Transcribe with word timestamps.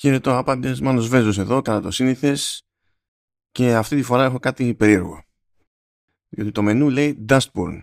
Χαιρετώ 0.00 0.36
άπαντες, 0.36 0.80
Μάνος 0.80 1.08
Βέζος 1.08 1.38
εδώ, 1.38 1.62
κατά 1.62 1.80
το 1.80 1.90
σύνηθες 1.90 2.62
και 3.50 3.74
αυτή 3.74 3.96
τη 3.96 4.02
φορά 4.02 4.24
έχω 4.24 4.38
κάτι 4.38 4.74
περίεργο. 4.74 5.24
Διότι 6.28 6.50
το 6.50 6.62
μενού 6.62 6.90
λέει 6.90 7.24
Dustborn, 7.28 7.82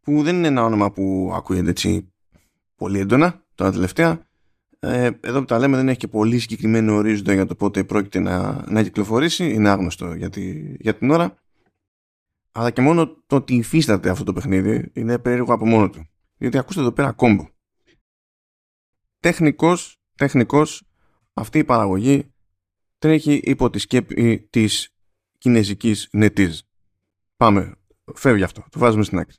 που 0.00 0.22
δεν 0.22 0.36
είναι 0.36 0.46
ένα 0.46 0.64
όνομα 0.64 0.90
που 0.90 1.30
ακούγεται 1.34 1.70
έτσι 1.70 2.12
πολύ 2.76 2.98
έντονα 2.98 3.44
τώρα 3.54 3.72
τελευταία. 3.72 4.28
Ε, 4.78 5.10
εδώ 5.20 5.38
που 5.38 5.44
τα 5.44 5.58
λέμε 5.58 5.76
δεν 5.76 5.88
έχει 5.88 5.98
και 5.98 6.08
πολύ 6.08 6.38
συγκεκριμένο 6.38 6.94
ορίζοντα 6.94 7.32
για 7.32 7.46
το 7.46 7.54
πότε 7.54 7.84
πρόκειται 7.84 8.18
να, 8.18 8.64
να 8.70 8.82
κυκλοφορήσει, 8.82 9.52
είναι 9.52 9.68
άγνωστο 9.68 10.14
για, 10.14 10.30
για 10.78 10.94
την 10.94 11.10
ώρα. 11.10 11.34
Αλλά 12.52 12.70
και 12.70 12.80
μόνο 12.80 13.06
το 13.26 13.36
ότι 13.36 13.54
υφίσταται 13.54 14.10
αυτό 14.10 14.24
το 14.24 14.32
παιχνίδι 14.32 14.90
είναι 14.92 15.18
περίεργο 15.18 15.52
από 15.52 15.66
μόνο 15.66 15.90
του. 15.90 16.08
Διότι 16.36 16.58
ακούστε 16.58 16.80
εδώ 16.80 16.92
πέρα 16.92 17.12
κόμπο. 17.12 17.48
Τεχνικός, 19.20 20.00
τεχνικός 20.14 20.82
αυτή 21.34 21.58
η 21.58 21.64
παραγωγή 21.64 22.32
τρέχει 22.98 23.40
υπό 23.44 23.70
τη 23.70 23.78
σκέπη 23.78 24.48
της 24.50 24.94
κινέζικης 25.38 26.08
NetEase. 26.12 26.58
Πάμε, 27.36 27.74
φεύγει 28.14 28.42
αυτό, 28.42 28.64
το 28.70 28.78
βάζουμε 28.78 29.04
στην 29.04 29.18
άκρη. 29.18 29.36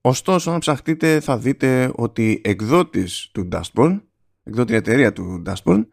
Ωστόσο, 0.00 0.50
αν 0.50 0.58
ψαχτείτε 0.58 1.20
θα 1.20 1.38
δείτε 1.38 1.92
ότι 1.94 2.40
εκδότης 2.44 3.30
του 3.32 3.48
Dustborn, 3.52 4.00
εκδότη 4.42 4.74
εταιρεία 4.74 5.12
του 5.12 5.42
Dustborn, 5.46 5.86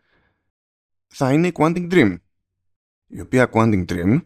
θα 1.07 1.33
είναι 1.33 1.47
η 1.47 1.51
Quantic 1.53 1.91
Dream. 1.91 2.15
Η 3.07 3.21
οποία 3.21 3.49
Quantic 3.53 3.85
Dream 3.85 4.21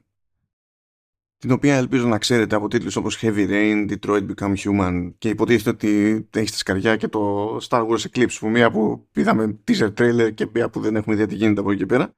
την 1.41 1.51
οποία 1.51 1.75
ελπίζω 1.75 2.07
να 2.07 2.17
ξέρετε 2.17 2.55
από 2.55 2.67
τίτλους 2.67 2.95
όπως 2.95 3.19
Heavy 3.21 3.49
Rain, 3.49 3.91
Detroit 3.91 4.25
Become 4.35 4.55
Human 4.55 5.11
και 5.17 5.29
υποτίθεται 5.29 5.69
ότι 5.69 6.27
έχει 6.35 6.47
στη 6.47 6.57
σκαριά 6.57 6.95
και 6.95 7.07
το 7.07 7.55
Star 7.69 7.87
Wars 7.87 7.99
Eclipse 8.11 8.35
που 8.39 8.49
μία 8.49 8.71
που 8.71 9.07
είδαμε 9.15 9.59
teaser 9.67 9.93
trailer 9.93 10.33
και 10.33 10.47
μία 10.53 10.69
που 10.69 10.79
δεν 10.79 10.95
έχουμε 10.95 11.15
ιδέα 11.15 11.27
τι 11.27 11.35
γίνεται 11.35 11.59
από 11.59 11.71
εκεί 11.71 11.79
και 11.79 11.85
πέρα 11.85 12.15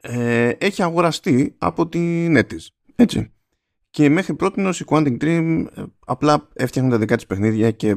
ε, 0.00 0.48
έχει 0.48 0.82
αγοραστεί 0.82 1.54
από 1.58 1.88
την 1.88 2.38
NetEase 2.38 2.66
έτσι. 2.96 3.32
Και 3.90 4.08
μέχρι 4.08 4.34
πρώτη 4.34 4.60
η 4.60 4.84
Quantum 4.86 5.20
Dream 5.20 5.66
ε, 5.74 5.82
απλά 6.06 6.48
έφτιαχνε 6.52 6.90
τα 6.90 6.98
δικά 6.98 7.16
της 7.16 7.26
παιχνίδια 7.26 7.70
και 7.70 7.96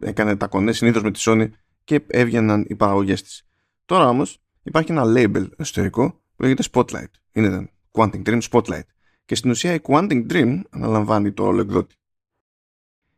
έκανε 0.00 0.36
τα 0.36 0.46
κονέ 0.46 0.72
συνήθως 0.72 1.02
με 1.02 1.10
τη 1.10 1.22
Sony 1.24 1.48
και 1.84 2.02
έβγαιναν 2.06 2.64
οι 2.68 2.74
παραγωγές 2.74 3.22
της. 3.22 3.46
Τώρα 3.84 4.08
όμως 4.08 4.42
υπάρχει 4.62 4.92
ένα 4.92 5.04
label 5.06 5.46
εσωτερικό 5.56 6.22
που 6.36 6.42
λέγεται 6.42 6.62
Spotlight. 6.72 7.10
Είναι 7.32 7.70
Quantum 7.92 8.22
Dream 8.22 8.40
Spotlight 8.50 8.82
και 9.24 9.34
στην 9.34 9.50
ουσία 9.50 9.74
η 9.74 9.78
Quantum 9.82 10.26
Dream 10.30 10.60
αναλαμβάνει 10.70 11.32
το 11.32 11.44
όλο 11.44 11.60
εκδότη. 11.60 11.94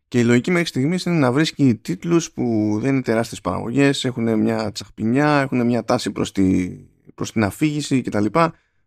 Και 0.08 0.18
η 0.18 0.24
λογική 0.24 0.50
μέχρι 0.50 0.66
στιγμής 0.66 1.04
είναι 1.04 1.18
να 1.18 1.32
βρίσκει 1.32 1.74
τίτλους 1.74 2.32
που 2.32 2.76
δεν 2.80 2.92
είναι 2.92 3.02
τεράστιες 3.02 3.40
παραγωγές, 3.40 4.04
έχουν 4.04 4.38
μια 4.38 4.72
τσαχπινιά, 4.72 5.40
έχουν 5.40 5.66
μια 5.66 5.84
τάση 5.84 6.10
προς 6.10 6.32
τη, 6.32 6.68
προς 7.14 7.32
την 7.32 7.44
αφήγηση 7.44 8.02
κτλ. 8.02 8.26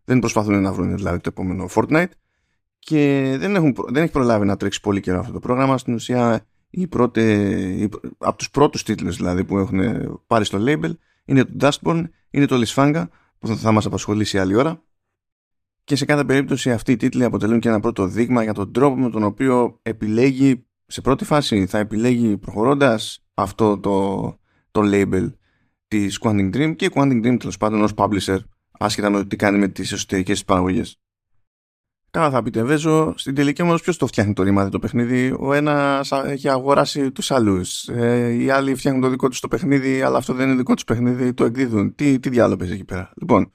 Δεν 0.04 0.18
προσπαθούν 0.18 0.62
να 0.62 0.72
βρουν 0.72 0.96
δηλαδή 0.96 1.18
το 1.18 1.28
επόμενο 1.28 1.68
Fortnite 1.74 2.10
και 2.78 3.34
δεν, 3.38 3.54
έχουν, 3.54 3.74
δεν 3.88 4.02
έχει 4.02 4.12
προλάβει 4.12 4.46
να 4.46 4.56
τρέξει 4.56 4.80
πολύ 4.80 5.00
καιρό 5.00 5.18
αυτό 5.18 5.32
το 5.32 5.38
πρόγραμμα. 5.38 5.78
Στην 5.78 5.94
ουσία, 5.94 6.46
οι 6.70 6.86
πρώτε, 6.86 7.22
οι, 7.60 7.88
από 8.18 8.38
τους 8.38 8.50
πρώτους 8.50 8.82
τίτλους 8.82 9.16
δηλαδή 9.16 9.44
που 9.44 9.58
έχουν 9.58 9.80
πάρει 10.26 10.44
στο 10.44 10.58
label 10.60 10.90
είναι 11.24 11.44
το 11.44 11.68
Dustborn, 11.68 12.04
είναι 12.30 12.46
το 12.46 12.62
Lisfanga 12.64 13.04
που 13.38 13.56
θα 13.56 13.72
μας 13.72 13.86
απασχολήσει 13.86 14.38
άλλη 14.38 14.54
ώρα 14.54 14.82
και 15.88 15.96
σε 15.96 16.04
κάθε 16.04 16.24
περίπτωση 16.24 16.72
αυτοί 16.72 16.92
οι 16.92 16.96
τίτλοι 16.96 17.24
αποτελούν 17.24 17.60
και 17.60 17.68
ένα 17.68 17.80
πρώτο 17.80 18.06
δείγμα 18.06 18.42
για 18.42 18.54
τον 18.54 18.72
τρόπο 18.72 18.96
με 18.96 19.10
τον 19.10 19.22
οποίο 19.22 19.78
επιλέγει 19.82 20.66
σε 20.86 21.00
πρώτη 21.00 21.24
φάση 21.24 21.66
θα 21.66 21.78
επιλέγει 21.78 22.36
προχωρώντας 22.36 23.24
αυτό 23.34 23.78
το, 23.78 24.20
το 24.70 24.80
label 24.84 25.32
της 25.88 26.18
Quantum 26.22 26.54
Dream 26.54 26.76
και 26.76 26.84
η 26.84 26.90
Quantum 26.94 27.26
Dream 27.26 27.36
τέλος 27.38 27.56
πάντων 27.56 27.82
ως 27.82 27.92
publisher 27.96 28.38
άσχετα 28.70 29.10
με 29.10 29.24
τι 29.24 29.36
κάνει 29.36 29.58
με 29.58 29.68
τις 29.68 29.92
εσωτερικές 29.92 30.44
παραγωγές. 30.44 31.00
Καλά 32.10 32.30
θα 32.30 32.42
πείτε 32.42 32.62
Βέζο, 32.62 33.14
στην 33.16 33.34
τελική 33.34 33.62
όμως 33.62 33.82
ποιος 33.82 33.96
το 33.96 34.06
φτιάχνει 34.06 34.32
το 34.32 34.42
ρημάδι 34.42 34.70
το 34.70 34.78
παιχνίδι; 34.78 35.34
Ο 35.38 35.52
ένας 35.52 36.12
έχει 36.12 36.48
αγοράσει 36.48 37.12
τους 37.12 37.30
άλλους. 37.30 37.88
Ε, 37.88 38.28
οι 38.32 38.50
άλλοι 38.50 38.74
φτιάχνουν 38.74 39.02
το 39.02 39.08
δικό 39.08 39.28
τους 39.28 39.40
το 39.40 39.48
παιχνίδι, 39.48 40.02
αλλά 40.02 40.18
αυτό 40.18 40.34
δεν 40.34 40.48
είναι 40.48 40.56
δικό 40.56 40.74
τους 40.74 40.84
παιχνίδι, 40.84 41.34
το 41.34 41.44
εκδίδουν. 41.44 41.94
Τι, 41.94 42.18
τι 42.18 42.28
διάλογος 42.28 42.70
εκεί 42.70 42.84
πέρα; 42.84 43.12
Λοιπόν, 43.16 43.52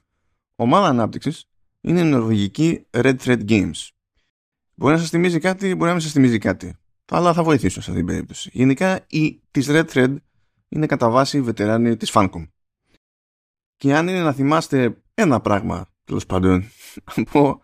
ομάδα 0.55 0.87
ανάπτυξης 0.87 1.47
είναι 1.83 1.99
η 1.99 2.03
νορβηγική 2.03 2.85
Red 2.91 3.15
Thread 3.23 3.49
Games. 3.49 3.87
Μπορεί 4.75 4.93
να 4.93 4.99
σας 4.99 5.09
θυμίζει 5.09 5.39
κάτι, 5.39 5.67
μπορεί 5.67 5.85
να 5.85 5.91
μην 5.91 6.01
σας 6.01 6.11
θυμίζει 6.11 6.37
κάτι. 6.37 6.77
Αλλά 7.11 7.33
θα 7.33 7.43
βοηθήσω 7.43 7.81
σε 7.81 7.89
αυτήν 7.89 8.05
την 8.05 8.05
περίπτωση. 8.05 8.49
Γενικά, 8.53 9.05
η 9.07 9.41
της 9.51 9.67
Red 9.69 9.85
Thread 9.85 10.15
είναι 10.69 10.85
κατά 10.85 11.09
βάση 11.09 11.41
βετεράνη 11.41 11.97
της 11.97 12.11
Funcom. 12.13 12.47
Και 13.77 13.95
αν 13.95 14.07
είναι 14.07 14.21
να 14.21 14.33
θυμάστε 14.33 15.01
ένα 15.13 15.41
πράγμα, 15.41 15.89
τέλος 16.03 16.25
πάντων, 16.25 16.63
από, 17.15 17.61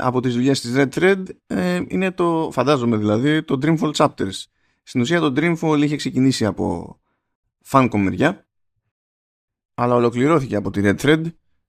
από 0.00 0.20
τις 0.20 0.34
δουλειές 0.34 0.60
της 0.60 0.72
Red 0.76 0.88
Thread, 0.88 1.24
ε, 1.46 1.82
είναι 1.88 2.12
το, 2.12 2.50
φαντάζομαι 2.52 2.96
δηλαδή, 2.96 3.42
το 3.42 3.58
Dreamfall 3.62 3.92
Chapters. 3.92 4.42
Στην 4.82 5.00
ουσία 5.00 5.20
το 5.20 5.32
Dreamfall 5.36 5.80
είχε 5.82 5.96
ξεκινήσει 5.96 6.44
από 6.44 6.98
Funcom 7.68 7.98
μεριά, 7.98 8.46
αλλά 9.74 9.94
ολοκληρώθηκε 9.94 10.56
από 10.56 10.70
τη 10.70 10.80
Red 10.84 10.96
Thread 10.96 11.24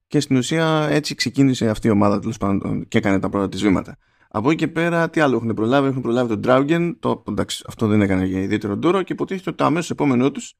και 0.07 0.19
στην 0.19 0.35
ουσία 0.35 0.88
έτσι 0.89 1.16
ξεκίνησε 1.16 1.69
αυτή 1.69 1.88
η 1.88 1.89
ομάδα 1.89 2.19
τέλος 2.19 2.38
πάντων 2.38 2.88
και 2.88 2.97
έκανε 2.97 3.19
τα 3.19 3.29
πρώτα 3.29 3.49
της 3.49 3.61
βήματα. 3.61 3.97
Από 4.29 4.49
εκεί 4.49 4.57
και 4.57 4.67
πέρα, 4.67 5.09
τι 5.09 5.19
άλλο 5.19 5.35
έχουν 5.35 5.53
προλάβει, 5.53 5.88
έχουν 5.88 6.01
προλάβει 6.01 6.39
τον 6.39 6.41
Draugen, 6.45 6.95
το, 6.99 7.23
εντάξει, 7.27 7.63
αυτό 7.67 7.88
δεν 7.88 8.01
έκανε 8.01 8.25
για 8.25 8.41
ιδιαίτερο 8.41 8.77
ντόρο 8.77 9.01
και 9.01 9.13
υποτίθεται 9.13 9.49
ότι 9.49 9.57
το 9.57 9.66
αμέσως 9.66 9.89
επόμενό 9.89 10.31
τους 10.31 10.55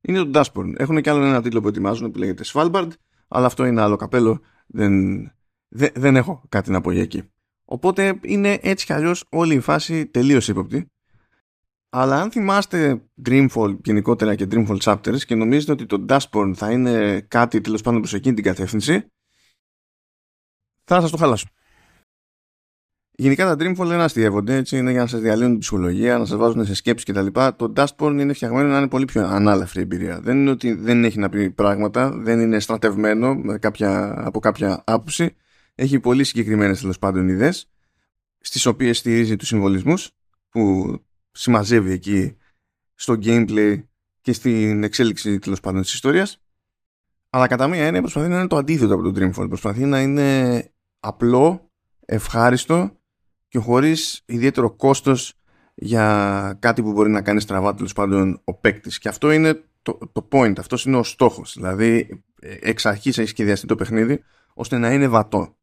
είναι 0.00 0.24
το 0.24 0.30
Dashboard. 0.34 0.72
Έχουν 0.76 1.00
και 1.00 1.10
άλλο 1.10 1.24
ένα 1.24 1.42
τίτλο 1.42 1.60
που 1.60 1.68
ετοιμάζουν 1.68 2.10
που 2.10 2.18
λέγεται 2.18 2.44
Svalbard, 2.46 2.88
αλλά 3.28 3.46
αυτό 3.46 3.64
είναι 3.64 3.80
άλλο 3.80 3.96
καπέλο, 3.96 4.40
δεν, 4.66 5.16
δεν, 5.68 5.90
δεν 5.94 6.16
έχω 6.16 6.42
κάτι 6.48 6.70
να 6.70 6.80
πω 6.80 6.90
για 6.90 7.02
εκεί. 7.02 7.22
Οπότε 7.64 8.18
είναι 8.22 8.58
έτσι 8.62 8.86
κι 8.86 8.92
αλλιώς 8.92 9.24
όλη 9.28 9.54
η 9.54 9.60
φάση 9.60 10.06
τελείως 10.06 10.48
ύποπτη 10.48 10.90
αλλά 11.88 12.20
αν 12.20 12.30
θυμάστε 12.30 13.02
Dreamfall 13.24 13.76
γενικότερα 13.84 14.34
και 14.34 14.46
Dreamfall 14.50 14.78
Chapters 14.78 15.18
και 15.18 15.34
νομίζετε 15.34 15.72
ότι 15.72 15.86
το 15.86 16.04
Dashboard 16.08 16.52
θα 16.54 16.70
είναι 16.70 17.20
κάτι 17.20 17.60
τέλος 17.60 17.82
πάντων 17.82 18.00
προς 18.00 18.14
εκείνη 18.14 18.34
την 18.34 18.44
κατεύθυνση, 18.44 19.06
θα 20.84 21.00
σας 21.00 21.10
το 21.10 21.16
χαλάσω. 21.16 21.46
Γενικά 23.18 23.56
τα 23.56 23.64
Dreamfall 23.64 23.86
δεν 23.86 24.00
αστείευονται, 24.00 24.56
έτσι 24.56 24.76
είναι 24.78 24.90
για 24.90 25.00
να 25.00 25.06
σας 25.06 25.20
διαλύουν 25.20 25.50
την 25.50 25.58
ψυχολογία, 25.58 26.18
να 26.18 26.24
σας 26.24 26.38
βάζουν 26.38 26.64
σε 26.64 26.74
σκέψεις 26.74 27.14
κτλ. 27.14 27.26
Το 27.56 27.72
Dashboard 27.76 28.16
είναι 28.18 28.32
φτιαγμένο 28.32 28.68
να 28.68 28.78
είναι 28.78 28.88
πολύ 28.88 29.04
πιο 29.04 29.26
ανάλαφρη 29.26 29.80
εμπειρία. 29.80 30.20
Δεν 30.20 30.36
είναι 30.36 30.50
ότι 30.50 30.72
δεν 30.72 31.04
έχει 31.04 31.18
να 31.18 31.28
πει 31.28 31.50
πράγματα, 31.50 32.10
δεν 32.10 32.40
είναι 32.40 32.60
στρατευμένο 32.60 33.34
με 33.34 33.58
κάποια, 33.58 34.14
από 34.26 34.38
κάποια 34.38 34.82
άποψη. 34.86 35.36
Έχει 35.74 36.00
πολύ 36.00 36.24
συγκεκριμένες 36.24 36.80
τέλος 36.80 36.98
πάντων 36.98 37.28
ιδέες, 37.28 37.70
στις 38.38 38.66
οποίες 38.66 38.98
στηρίζει 38.98 39.36
τους 39.36 39.48
συμβολισμούς 39.48 40.10
που 40.48 40.92
συμμαζεύει 41.36 41.92
εκεί 41.92 42.36
στο 42.94 43.18
gameplay 43.22 43.82
και 44.20 44.32
στην 44.32 44.84
εξέλιξη 44.84 45.38
τέλος 45.38 45.60
πάντων 45.60 45.82
της 45.82 45.92
ιστορίας. 45.92 46.40
Αλλά 47.30 47.46
κατά 47.46 47.68
μία 47.68 47.84
έννοια 47.84 48.00
προσπαθεί 48.00 48.28
να 48.28 48.38
είναι 48.38 48.46
το 48.46 48.56
αντίθετο 48.56 48.94
από 48.94 49.02
το 49.02 49.12
Dreamfall. 49.20 49.48
Προσπαθεί 49.48 49.84
να 49.84 50.00
είναι 50.00 50.70
απλό, 51.00 51.70
ευχάριστο 52.04 53.00
και 53.48 53.58
χωρίς 53.58 54.22
ιδιαίτερο 54.26 54.70
κόστος 54.70 55.34
για 55.74 56.56
κάτι 56.60 56.82
που 56.82 56.92
μπορεί 56.92 57.10
να 57.10 57.22
κάνει 57.22 57.40
στραβά 57.40 57.74
τέλος 57.74 57.92
πάντων 57.92 58.40
ο 58.44 58.54
παίκτης. 58.54 58.98
Και 58.98 59.08
αυτό 59.08 59.30
είναι 59.30 59.64
το, 59.82 59.98
το 60.12 60.28
point, 60.32 60.58
αυτός 60.58 60.84
είναι 60.84 60.96
ο 60.96 61.02
στόχος. 61.02 61.54
Δηλαδή, 61.56 62.24
εξ 62.40 62.86
αρχής 62.86 63.18
έχει 63.18 63.28
σχεδιαστεί 63.28 63.66
το 63.66 63.74
παιχνίδι 63.74 64.22
ώστε 64.54 64.78
να 64.78 64.92
είναι 64.92 65.08
βατό 65.08 65.56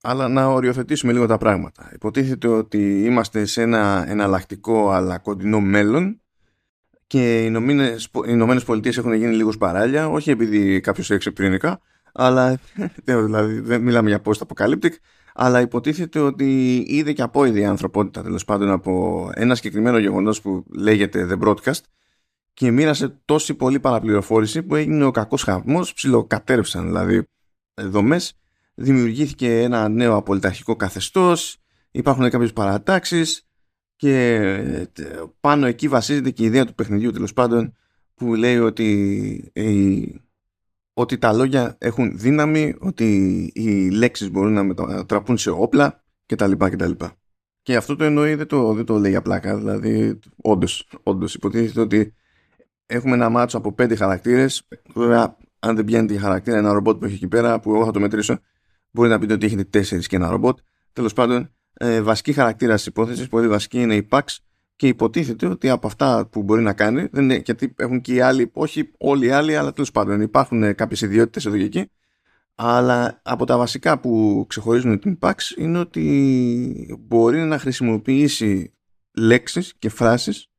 αλλά 0.00 0.28
να 0.28 0.46
οριοθετήσουμε 0.46 1.12
λίγο 1.12 1.26
τα 1.26 1.38
πράγματα. 1.38 1.90
Υποτίθεται 1.94 2.48
ότι 2.48 3.04
είμαστε 3.04 3.44
σε 3.44 3.62
ένα 3.62 4.04
εναλλακτικό 4.08 4.90
αλλά 4.90 5.18
κοντινό 5.18 5.60
μέλλον 5.60 6.20
και 7.06 7.42
οι 7.42 7.52
Ηνωμένες 8.26 8.64
Πολιτείες 8.64 8.96
έχουν 8.96 9.12
γίνει 9.12 9.34
λίγος 9.34 9.58
παράλια, 9.58 10.08
όχι 10.08 10.30
επειδή 10.30 10.80
κάποιος 10.80 11.10
έξε 11.10 11.30
πυρηνικά, 11.30 11.80
αλλά 12.12 12.58
δηλαδή 13.04 13.60
δεν 13.60 13.82
μιλάμε 13.82 14.08
για 14.08 14.22
post-apocalyptic, 14.24 14.90
αλλά 15.34 15.60
υποτίθεται 15.60 16.18
ότι 16.18 16.76
είδε 16.88 17.12
και 17.12 17.22
απόειδη 17.22 17.60
η 17.60 17.64
ανθρωπότητα 17.64 18.22
τέλος 18.22 18.44
πάντων 18.44 18.70
από 18.70 19.30
ένα 19.34 19.54
συγκεκριμένο 19.54 19.98
γεγονός 19.98 20.40
που 20.40 20.64
λέγεται 20.76 21.28
The 21.30 21.48
Broadcast 21.48 21.80
και 22.52 22.70
μοίρασε 22.70 23.20
τόση 23.24 23.54
πολύ 23.54 23.80
παραπληροφόρηση 23.80 24.62
που 24.62 24.74
έγινε 24.74 25.04
ο 25.04 25.10
κακός 25.10 25.42
χαμό, 25.42 25.80
ψιλοκατέρευσαν 25.94 26.86
δηλαδή 26.86 27.22
δομές 27.74 28.34
δημιουργήθηκε 28.80 29.60
ένα 29.60 29.88
νέο 29.88 30.16
απολυταρχικό 30.16 30.76
καθεστώς, 30.76 31.56
υπάρχουν 31.90 32.30
κάποιες 32.30 32.52
παρατάξεις 32.52 33.48
και 33.96 34.34
ε, 34.98 35.22
πάνω 35.40 35.66
εκεί 35.66 35.88
βασίζεται 35.88 36.30
και 36.30 36.42
η 36.42 36.46
ιδέα 36.46 36.64
του 36.64 36.74
παιχνιδιού 36.74 37.10
τέλος 37.10 37.32
πάντων 37.32 37.74
που 38.14 38.34
λέει 38.34 38.58
ότι, 38.58 39.52
ότι 40.92 41.18
τα 41.18 41.32
λόγια 41.32 41.76
έχουν 41.78 42.18
δύναμη, 42.18 42.74
ότι 42.78 43.50
οι 43.54 43.90
λέξεις 43.90 44.30
μπορούν 44.30 44.52
να 44.52 44.62
μετατραπούν 44.62 45.38
σε 45.38 45.50
όπλα 45.50 46.04
κτλ. 46.26 46.52
κτλ. 46.56 46.92
Και 47.62 47.76
αυτό 47.76 47.96
το 47.96 48.04
εννοεί 48.04 48.34
δεν 48.34 48.46
το, 48.46 48.72
δεν 48.72 48.84
το 48.84 48.98
λέει 48.98 49.16
απλά, 49.16 49.40
δηλαδή 49.40 50.18
όντως, 50.36 50.88
όντως 51.02 51.34
υποτίθεται 51.34 51.80
ότι 51.80 52.14
έχουμε 52.86 53.14
ένα 53.14 53.28
μάτσο 53.28 53.58
από 53.58 53.72
πέντε 53.72 53.94
χαρακτήρες. 53.94 54.68
Βέβαια, 54.94 55.36
αν 55.58 55.76
δεν 55.76 55.84
πιάνει 55.84 56.06
τη 56.06 56.18
χαρακτήρα 56.18 56.56
ένα 56.56 56.72
ρομπότ 56.72 56.98
που 56.98 57.04
έχει 57.04 57.14
εκεί 57.14 57.28
πέρα, 57.28 57.60
που 57.60 57.74
εγώ 57.74 57.84
θα 57.84 57.90
το 57.90 58.00
μετρήσω, 58.00 58.40
μπορεί 58.90 59.08
να 59.08 59.18
πείτε 59.18 59.32
ότι 59.32 59.46
έχετε 59.46 59.64
τέσσερις 59.64 60.06
και 60.06 60.16
ένα 60.16 60.30
ρομπότ. 60.30 60.58
Τέλος 60.92 61.12
πάντων, 61.12 61.54
ε, 61.72 62.02
βασική 62.02 62.32
χαρακτήρα 62.32 62.74
της 62.74 62.86
υπόθεσης, 62.86 63.28
πολύ 63.28 63.48
βασική 63.48 63.80
είναι 63.80 63.94
η 63.94 64.08
PAX 64.10 64.22
και 64.76 64.86
υποτίθεται 64.86 65.46
ότι 65.46 65.68
από 65.68 65.86
αυτά 65.86 66.26
που 66.26 66.42
μπορεί 66.42 66.62
να 66.62 66.72
κάνει, 66.72 67.08
δεν 67.12 67.24
είναι, 67.24 67.42
γιατί 67.44 67.74
έχουν 67.76 68.00
και 68.00 68.14
οι 68.14 68.20
άλλοι, 68.20 68.50
όχι 68.52 68.90
όλοι 68.98 69.26
οι 69.26 69.30
άλλοι, 69.30 69.56
αλλά 69.56 69.72
τέλος 69.72 69.90
πάντων 69.90 70.20
υπάρχουν 70.20 70.74
κάποιες 70.74 71.00
ιδιότητες 71.00 71.46
εδώ 71.46 71.56
και 71.56 71.64
εκεί. 71.64 71.90
Αλλά 72.54 73.20
από 73.24 73.46
τα 73.46 73.58
βασικά 73.58 74.00
που 74.00 74.44
ξεχωρίζουν 74.48 74.98
την 74.98 75.18
PAX 75.20 75.34
είναι 75.56 75.78
ότι 75.78 76.98
μπορεί 77.00 77.38
να 77.38 77.58
χρησιμοποιήσει 77.58 78.74
λέξεις 79.12 79.74
και 79.78 79.88
φράσεις 79.88 80.50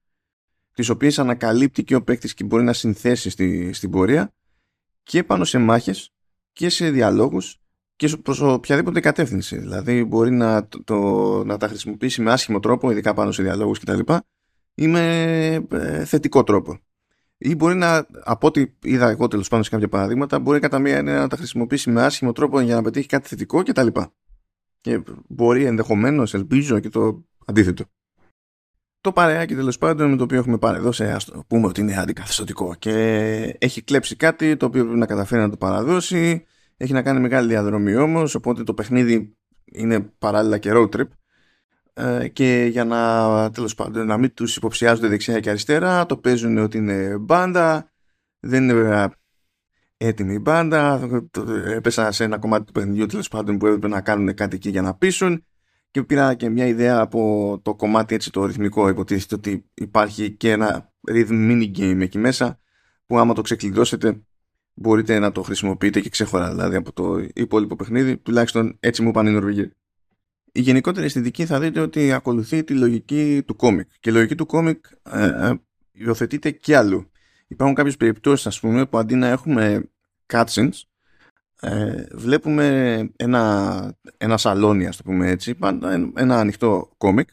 τις 0.74 0.89
οποίες 0.89 1.19
ανακαλύπτει 1.19 1.83
και 1.83 1.95
ο 1.95 2.04
παίκτης 2.04 2.33
και 2.33 2.44
μπορεί 2.44 2.63
να 2.63 2.74
συνθέσει 2.74 3.30
στη, 3.30 3.74
στην 3.74 3.89
πορεία 3.89 4.33
και 5.04 5.24
πάνω 5.24 5.44
σε 5.44 5.57
μάχες 5.57 6.13
και 6.54 6.69
σε 6.69 6.89
διαλόγους 6.89 7.60
και 8.01 8.18
προς 8.18 8.42
οποιαδήποτε 8.42 9.00
κατεύθυνση. 9.00 9.57
Δηλαδή 9.57 10.03
μπορεί 10.03 10.31
να, 10.31 10.68
το, 10.83 10.98
να 11.44 11.57
τα 11.57 11.68
χρησιμοποιήσει 11.68 12.21
με 12.21 12.31
άσχημο 12.31 12.59
τρόπο, 12.59 12.92
ειδικά 12.92 13.13
πάνω 13.13 13.31
σε 13.31 13.44
διαλόγους 13.44 13.80
κτλ. 13.80 14.00
ή 14.74 14.88
με 14.88 15.65
ε, 15.71 16.06
θετικό 16.06 16.44
τρόπο. 16.44 16.80
Ή 17.38 17.56
μπορεί 17.56 17.75
να, 17.75 18.07
από 18.24 18.48
ό,τι 18.48 18.65
είδα 18.83 19.09
εγώ 19.09 19.27
τέλος 19.27 19.48
πάντων 19.48 19.63
σε 19.63 19.69
κάποια 19.69 19.88
παραδείγματα, 19.88 20.39
μπορεί 20.39 20.59
κατά 20.59 20.80
μία 20.80 21.03
να 21.03 21.27
τα 21.27 21.36
χρησιμοποιήσει 21.38 21.89
με 21.89 22.03
άσχημο 22.03 22.31
τρόπο 22.31 22.59
για 22.59 22.75
να 22.75 22.81
πετύχει 22.81 23.07
κάτι 23.07 23.27
θετικό 23.27 23.63
κτλ. 23.63 23.88
Και, 23.88 24.01
και 24.81 25.04
μπορεί 25.27 25.65
ενδεχομένως, 25.65 26.33
ελπίζω 26.33 26.80
και 26.80 26.89
το 26.89 27.25
αντίθετο. 27.45 27.83
Το 29.01 29.12
παρεάκι 29.12 29.56
τέλος 29.56 29.77
πάντων 29.77 30.09
με 30.09 30.18
το 30.18 30.24
οποίο 30.24 30.38
έχουμε 30.38 30.57
πάρει 30.57 30.77
εδώ, 30.77 30.92
σε, 30.92 31.12
ας 31.12 31.31
πούμε 31.47 31.68
ότι 31.68 31.81
είναι 31.81 31.97
αντικαθεστωτικό 31.97 32.75
και 32.80 32.95
έχει 33.59 33.81
κλέψει 33.81 34.15
κάτι 34.15 34.57
το 34.57 34.65
οποίο 34.65 34.83
πρέπει 34.83 35.00
να 35.00 35.06
καταφέρει 35.06 35.42
να 35.42 35.50
το 35.50 35.57
παραδώσει 35.57 36.45
έχει 36.81 36.94
να 36.94 37.01
κάνει 37.01 37.19
μεγάλη 37.19 37.48
διαδρομή 37.48 37.95
όμως, 37.95 38.36
οπότε 38.36 38.63
το 38.63 38.74
παιχνίδι 38.74 39.38
είναι 39.66 40.00
παράλληλα 40.00 40.57
και 40.57 40.72
road 40.74 40.89
trip. 40.89 41.07
Ε, 41.94 42.28
και 42.28 42.68
για 42.72 42.86
να 42.86 43.51
τέλος 43.51 43.75
πάντων 43.75 44.07
να 44.07 44.18
μην 44.18 44.33
τους 44.33 44.56
υποψιάζονται 44.56 45.07
δεξιά 45.07 45.39
και 45.39 45.50
αριστερά 45.50 46.06
το 46.06 46.18
παίζουν 46.18 46.57
ότι 46.57 46.78
είναι 46.78 47.18
μπάντα 47.18 47.92
δεν 48.39 48.63
είναι 48.63 48.74
βέβαια 48.74 49.13
έτοιμη 49.98 50.33
η 50.33 50.39
μπάντα 50.42 51.10
έπεσα 51.66 52.12
σε 52.12 52.24
ένα 52.24 52.38
κομμάτι 52.38 52.66
του 52.66 52.72
παιχνιδιού 52.72 53.06
τέλος 53.06 53.28
πάντων 53.28 53.57
που 53.57 53.66
έπρεπε 53.66 53.88
να 53.88 54.01
κάνουν 54.01 54.33
κάτι 54.33 54.56
εκεί 54.56 54.69
για 54.69 54.81
να 54.81 54.94
πείσουν 54.94 55.45
και 55.92 56.04
πήρα 56.04 56.33
και 56.33 56.50
μια 56.50 56.66
ιδέα 56.66 57.00
από 57.00 57.60
το 57.62 57.75
κομμάτι 57.75 58.16
έτσι 58.16 58.31
το 58.31 58.45
ρυθμικό 58.45 58.88
υποτίθεται 58.89 59.36
ότι 59.36 59.69
υπάρχει 59.74 60.31
και 60.31 60.51
ένα 60.51 60.94
rhythm 61.12 61.51
mini 61.51 61.78
game 61.78 62.00
εκεί 62.01 62.18
μέσα 62.18 62.60
που 63.06 63.19
άμα 63.19 63.33
το 63.33 63.42
ξεκλειδώσετε 63.42 64.22
μπορείτε 64.81 65.19
να 65.19 65.31
το 65.31 65.42
χρησιμοποιείτε 65.42 66.00
και 66.00 66.10
ξέχωρα 66.10 66.50
δηλαδή 66.50 66.75
από 66.75 66.94
το 66.94 67.28
υπόλοιπο 67.33 67.75
παιχνίδι, 67.75 68.18
τουλάχιστον 68.18 68.78
έτσι 68.80 69.01
μου 69.01 69.10
είπαν 69.10 69.28
οι 69.28 69.31
Νορβηγοί. 69.31 69.72
Η 70.51 70.62
γενικότερη 70.62 71.06
αισθητική 71.06 71.45
θα 71.45 71.60
δείτε 71.60 71.80
ότι 71.80 72.12
ακολουθεί 72.12 72.63
τη 72.63 72.74
λογική 72.74 73.44
του 73.45 73.56
κόμικ 73.56 73.89
και 74.00 74.10
η 74.10 74.13
λογική 74.13 74.36
του 74.36 74.45
κόμικ 74.45 74.86
ε, 75.12 75.25
ε, 75.25 75.54
υιοθετείται 75.92 76.51
κι 76.51 76.74
αλλού. 76.74 77.12
Υπάρχουν 77.48 77.75
κάποιες 77.75 77.98
περιπτώσεις 77.98 78.48
ας 78.48 78.60
πούμε 78.60 78.86
που 78.86 78.98
αντί 78.98 79.16
να 79.16 79.28
έχουμε 79.28 79.89
cutscenes 80.33 80.81
ε, 81.60 82.06
βλέπουμε 82.12 82.98
ένα, 83.16 83.95
ένα 84.18 84.38
σαλόνι 84.38 84.88
ας 84.88 84.98
το 84.98 85.04
πούμε 85.04 85.30
έτσι, 85.30 85.57
ένα 86.16 86.39
ανοιχτό 86.39 86.94
κόμικ 86.98 87.30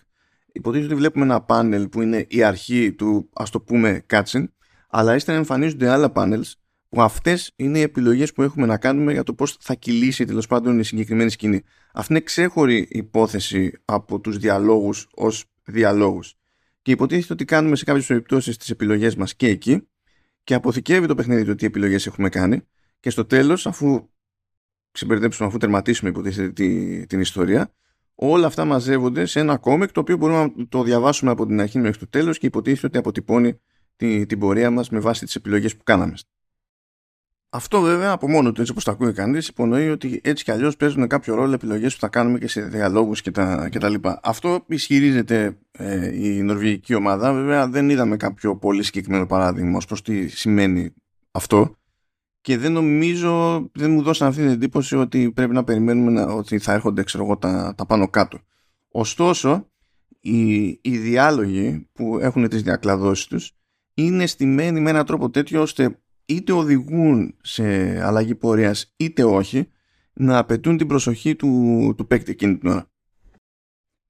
υποτίθεται 0.52 0.92
ότι 0.92 1.00
βλέπουμε 1.00 1.24
ένα 1.24 1.40
πάνελ 1.40 1.88
που 1.88 2.02
είναι 2.02 2.26
η 2.28 2.42
αρχή 2.42 2.92
του 2.92 3.28
ας 3.32 3.50
το 3.50 3.60
πούμε 3.60 4.04
cutscene 4.10 4.44
αλλά 4.88 5.14
ύστερα 5.14 5.38
εμφανίζονται 5.38 5.88
άλλα 5.88 6.12
panels 6.14 6.52
που 6.88 7.02
αυτές 7.02 7.52
είναι 7.56 7.78
οι 7.78 7.82
επιλογές 7.82 8.32
που 8.32 8.42
έχουμε 8.42 8.66
να 8.66 8.78
κάνουμε 8.78 9.12
για 9.12 9.22
το 9.22 9.34
πώς 9.34 9.56
θα 9.60 9.74
κυλήσει 9.74 10.24
τέλος 10.24 10.46
πάντων 10.46 10.78
η 10.78 10.84
συγκεκριμένη 10.84 11.30
σκηνή. 11.30 11.62
Αυτή 11.92 12.12
είναι 12.12 12.22
ξέχωρη 12.22 12.86
υπόθεση 12.90 13.72
από 13.84 14.20
τους 14.20 14.38
διαλόγους 14.38 15.08
ως 15.14 15.44
διαλόγους. 15.64 16.34
Και 16.82 16.90
υποτίθεται 16.90 17.32
ότι 17.32 17.44
κάνουμε 17.44 17.76
σε 17.76 17.84
κάποιες 17.84 18.06
περιπτώσεις 18.06 18.56
τις 18.56 18.70
επιλογές 18.70 19.16
μας 19.16 19.34
και 19.34 19.48
εκεί 19.48 19.88
και 20.44 20.54
αποθηκεύει 20.54 21.06
το 21.06 21.14
παιχνίδι 21.14 21.44
το 21.44 21.54
τι 21.54 21.66
επιλογές 21.66 22.06
έχουμε 22.06 22.28
κάνει 22.28 22.62
και 23.00 23.10
στο 23.10 23.24
τέλος, 23.24 23.66
αφού 23.66 24.08
ξεμπερδέψουμε, 24.90 25.48
αφού 25.48 25.58
τερματίσουμε 25.58 26.10
υποτίθεται 26.10 26.52
τη, 26.52 27.06
την 27.06 27.20
ιστορία, 27.20 27.72
όλα 28.14 28.46
αυτά 28.46 28.64
μαζεύονται 28.64 29.24
σε 29.24 29.40
ένα 29.40 29.56
κόμικ 29.56 29.92
το 29.92 30.00
οποίο 30.00 30.16
μπορούμε 30.16 30.52
να 30.56 30.66
το 30.68 30.82
διαβάσουμε 30.82 31.30
από 31.30 31.46
την 31.46 31.60
αρχή 31.60 31.78
μέχρι 31.78 31.98
το 31.98 32.08
τέλος 32.08 32.38
και 32.38 32.46
υποτίθεται 32.46 32.86
ότι 32.86 32.98
αποτυπώνει 32.98 33.60
την, 33.96 34.26
την 34.26 34.38
πορεία 34.38 34.70
μας 34.70 34.90
με 34.90 34.98
βάση 34.98 35.24
τις 35.24 35.34
επιλογές 35.34 35.76
που 35.76 35.82
κάναμε. 35.82 36.14
Αυτό 37.50 37.80
βέβαια 37.80 38.10
από 38.10 38.28
μόνο 38.28 38.52
του, 38.52 38.60
έτσι 38.60 38.72
όπως 38.72 38.84
το 38.84 38.90
ακούει 38.90 39.12
κανείς, 39.12 39.48
υπονοεί 39.48 39.88
ότι 39.88 40.20
έτσι 40.24 40.44
κι 40.44 40.50
αλλιώς 40.50 40.76
παίζουν 40.76 41.06
κάποιο 41.06 41.34
ρόλο 41.34 41.52
επιλογές 41.52 41.94
που 41.94 42.00
θα 42.00 42.08
κάνουμε 42.08 42.38
και 42.38 42.48
σε 42.48 42.60
διαλόγους 42.60 43.20
και 43.20 43.30
τα, 43.30 43.68
και 43.68 43.78
τα 43.78 43.88
λοιπά. 43.88 44.20
Αυτό 44.22 44.64
ισχυρίζεται 44.66 45.58
ε, 45.70 46.26
η 46.26 46.42
νορβηγική 46.42 46.94
ομάδα. 46.94 47.32
Βέβαια 47.32 47.68
δεν 47.68 47.90
είδαμε 47.90 48.16
κάποιο 48.16 48.56
πολύ 48.56 48.82
συγκεκριμένο 48.82 49.26
παράδειγμα 49.26 49.76
ως 49.76 49.84
προς 49.84 50.02
τι 50.02 50.28
σημαίνει 50.28 50.94
αυτό. 51.30 51.76
Και 52.40 52.58
δεν 52.58 52.72
νομίζω, 52.72 53.64
δεν 53.74 53.90
μου 53.90 54.02
δώσαν 54.02 54.28
αυτή 54.28 54.40
την 54.40 54.50
εντύπωση 54.50 54.96
ότι 54.96 55.32
πρέπει 55.32 55.52
να 55.52 55.64
περιμένουμε 55.64 56.10
να, 56.10 56.24
ότι 56.24 56.58
θα 56.58 56.72
έρχονται 56.72 57.02
ξέρω 57.02 57.24
εγώ, 57.24 57.36
τα, 57.36 57.74
τα 57.76 57.86
πάνω 57.86 58.08
κάτω. 58.08 58.38
Ωστόσο, 58.88 59.70
οι, 60.20 60.66
οι 60.66 60.98
διάλογοι 60.98 61.88
που 61.92 62.18
έχουν 62.18 62.48
τις 62.48 62.62
διακλαδώσεις 62.62 63.26
τους 63.26 63.52
είναι 63.94 64.26
στημένοι 64.26 64.80
με 64.80 64.90
έναν 64.90 65.06
τρόπο 65.06 65.30
τέτοιο 65.30 65.60
ώστε 65.60 65.98
είτε 66.28 66.52
οδηγούν 66.52 67.36
σε 67.42 67.64
αλλαγή 68.04 68.34
πορείας 68.34 68.94
είτε 68.96 69.24
όχι 69.24 69.68
να 70.12 70.38
απαιτούν 70.38 70.76
την 70.76 70.86
προσοχή 70.86 71.36
του, 71.36 71.94
του 71.96 72.06
παίκτη 72.06 72.30
εκείνη 72.30 72.58
την 72.58 72.68
ώρα. 72.68 72.90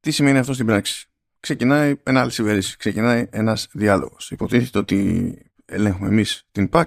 Τι 0.00 0.10
σημαίνει 0.10 0.38
αυτό 0.38 0.52
στην 0.52 0.66
πράξη; 0.66 1.08
Ξεκινάει 1.40 1.94
ένα 2.02 2.20
άλλη 2.20 2.30
συμπερίση. 2.30 2.76
Ξεκινάει 2.76 3.26
ένας 3.30 3.68
διάλογος. 3.72 4.30
Υποτίθεται 4.30 4.78
ότι 4.78 5.38
ελέγχουμε 5.64 6.08
εμείς 6.08 6.48
την 6.52 6.68
PAX 6.72 6.84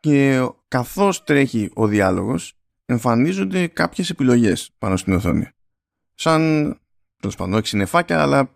και 0.00 0.48
καθώς 0.68 1.24
τρέχει 1.24 1.70
ο 1.74 1.86
διάλογος 1.86 2.58
εμφανίζονται 2.86 3.66
κάποιες 3.66 4.10
επιλογές 4.10 4.70
πάνω 4.78 4.96
στην 4.96 5.12
οθόνη. 5.12 5.48
Σαν 6.14 6.40
τέλος 7.16 7.36
πάντων 7.36 7.54
όχι 7.54 7.66
συνεφάκια 7.66 8.22
αλλά 8.22 8.54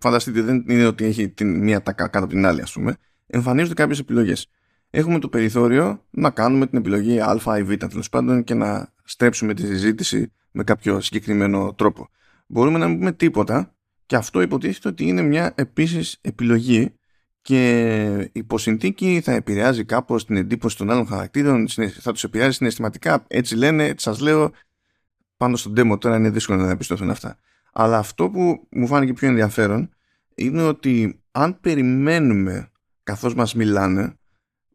φανταστείτε 0.00 0.40
δεν 0.40 0.64
είναι 0.68 0.86
ότι 0.86 1.04
έχει 1.04 1.28
την 1.28 1.62
μία 1.62 1.82
τα 1.82 1.92
κάτω 1.92 2.18
από 2.18 2.26
την 2.26 2.46
άλλη 2.46 2.62
ας 2.62 2.72
πούμε 2.72 2.96
εμφανίζονται 3.30 3.74
κάποιες 3.74 3.98
επιλογές. 3.98 4.50
Έχουμε 4.90 5.18
το 5.18 5.28
περιθώριο 5.28 6.04
να 6.10 6.30
κάνουμε 6.30 6.66
την 6.66 6.78
επιλογή 6.78 7.20
Α 7.20 7.58
ή 7.58 7.62
Β 7.62 7.72
τέλος 7.72 8.08
πάντων 8.08 8.44
και 8.44 8.54
να 8.54 8.92
στρέψουμε 9.04 9.54
τη 9.54 9.66
συζήτηση 9.66 10.32
με 10.50 10.64
κάποιο 10.64 11.00
συγκεκριμένο 11.00 11.74
τρόπο. 11.74 12.08
Μπορούμε 12.46 12.78
να 12.78 12.88
μην 12.88 12.98
πούμε 12.98 13.12
τίποτα 13.12 13.74
και 14.06 14.16
αυτό 14.16 14.40
υποτίθεται 14.40 14.88
ότι 14.88 15.06
είναι 15.06 15.22
μια 15.22 15.52
επίσης 15.54 16.18
επιλογή 16.20 16.94
και 17.42 18.30
υποσυνθήκη 18.32 19.20
θα 19.24 19.32
επηρεάζει 19.32 19.84
κάπως 19.84 20.26
την 20.26 20.36
εντύπωση 20.36 20.76
των 20.76 20.90
άλλων 20.90 21.06
χαρακτήρων, 21.06 21.68
θα 22.00 22.12
τους 22.12 22.24
επηρεάζει 22.24 22.56
συναισθηματικά. 22.56 23.24
Έτσι 23.26 23.56
λένε, 23.56 23.84
έτσι 23.84 24.04
σας 24.04 24.20
λέω. 24.20 24.50
Πάνω 25.36 25.56
στο 25.56 25.72
demo 25.76 26.00
τώρα 26.00 26.16
είναι 26.16 26.30
δύσκολο 26.30 26.58
να 26.58 26.66
διαπιστωθούν 26.66 27.10
αυτά. 27.10 27.38
Αλλά 27.72 27.98
αυτό 27.98 28.30
που 28.30 28.68
μου 28.70 28.86
φάνηκε 28.86 29.12
πιο 29.12 29.28
ενδιαφέρον 29.28 29.90
είναι 30.34 30.62
ότι 30.62 31.20
αν 31.30 31.60
περιμένουμε 31.60 32.70
καθώς 33.02 33.34
μας 33.34 33.54
μιλάνε 33.54 34.14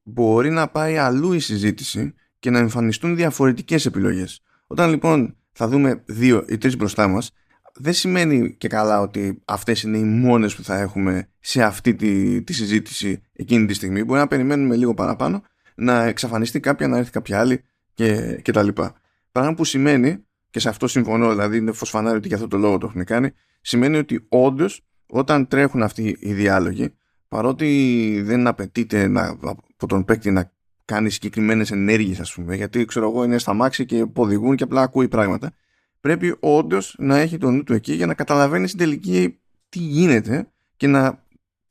μπορεί 0.03 0.49
να 0.49 0.67
πάει 0.67 0.97
αλλού 0.97 1.33
η 1.33 1.39
συζήτηση 1.39 2.13
και 2.39 2.49
να 2.49 2.59
εμφανιστούν 2.59 3.15
διαφορετικές 3.15 3.85
επιλογές. 3.85 4.41
Όταν 4.67 4.89
λοιπόν 4.89 5.37
θα 5.51 5.67
δούμε 5.67 6.03
δύο 6.05 6.45
ή 6.47 6.57
τρεις 6.57 6.77
μπροστά 6.77 7.07
μας 7.07 7.31
δεν 7.77 7.93
σημαίνει 7.93 8.55
και 8.55 8.67
καλά 8.67 9.01
ότι 9.01 9.41
αυτές 9.45 9.83
είναι 9.83 9.97
οι 9.97 10.03
μόνες 10.03 10.55
που 10.55 10.63
θα 10.63 10.79
έχουμε 10.79 11.29
σε 11.39 11.63
αυτή 11.63 11.95
τη, 11.95 12.43
τη 12.43 12.53
συζήτηση 12.53 13.21
εκείνη 13.33 13.65
τη 13.65 13.73
στιγμή. 13.73 14.03
Μπορεί 14.03 14.19
να 14.19 14.27
περιμένουμε 14.27 14.75
λίγο 14.75 14.93
παραπάνω 14.93 15.43
να 15.75 16.03
εξαφανιστεί 16.03 16.59
κάποια, 16.59 16.87
να 16.87 16.97
έρθει 16.97 17.11
κάποια 17.11 17.39
άλλη 17.39 17.63
και, 17.93 18.39
και 18.41 18.51
τα 18.51 18.63
λοιπά. 18.63 18.95
Πράγμα 19.31 19.53
που 19.53 19.63
σημαίνει, 19.63 20.25
και 20.49 20.59
σε 20.59 20.69
αυτό 20.69 20.87
συμφωνώ, 20.87 21.29
δηλαδή 21.29 21.57
είναι 21.57 21.71
φωσφανάρι 21.71 22.17
ότι 22.17 22.27
για 22.27 22.35
αυτό 22.35 22.47
το 22.47 22.57
λόγο 22.57 22.77
το 22.77 22.87
έχουν 22.87 23.03
κάνει, 23.03 23.31
σημαίνει 23.61 23.97
ότι 23.97 24.25
όντως 24.29 24.85
όταν 25.05 25.47
τρέχουν 25.47 25.83
αυτοί 25.83 26.17
οι 26.19 26.33
διάλογοι 26.33 26.93
παρότι 27.27 28.21
δεν 28.25 28.47
απαιτείται 28.47 29.07
να, 29.07 29.27
από 29.27 29.87
τον 29.87 30.05
παίκτη 30.05 30.31
να 30.31 30.51
κάνει 30.85 31.09
συγκεκριμένες 31.09 31.71
ενέργειες, 31.71 32.19
ας 32.19 32.33
πούμε, 32.33 32.55
γιατί 32.55 32.85
ξέρω 32.85 33.09
εγώ 33.09 33.23
είναι 33.23 33.37
στα 33.37 33.53
μάξι 33.53 33.85
και 33.85 34.05
οδηγούν 34.13 34.55
και 34.55 34.63
απλά 34.63 34.81
ακούει 34.81 35.07
πράγματα. 35.07 35.51
Πρέπει 35.99 36.35
όντως 36.39 36.95
να 36.97 37.17
έχει 37.17 37.37
το 37.37 37.51
νου 37.51 37.63
του 37.63 37.73
εκεί 37.73 37.93
για 37.93 38.05
να 38.05 38.13
καταλαβαίνει 38.13 38.67
στην 38.67 38.79
τελική 38.79 39.39
τι 39.69 39.79
γίνεται 39.79 40.47
και 40.77 40.87
να 40.87 41.23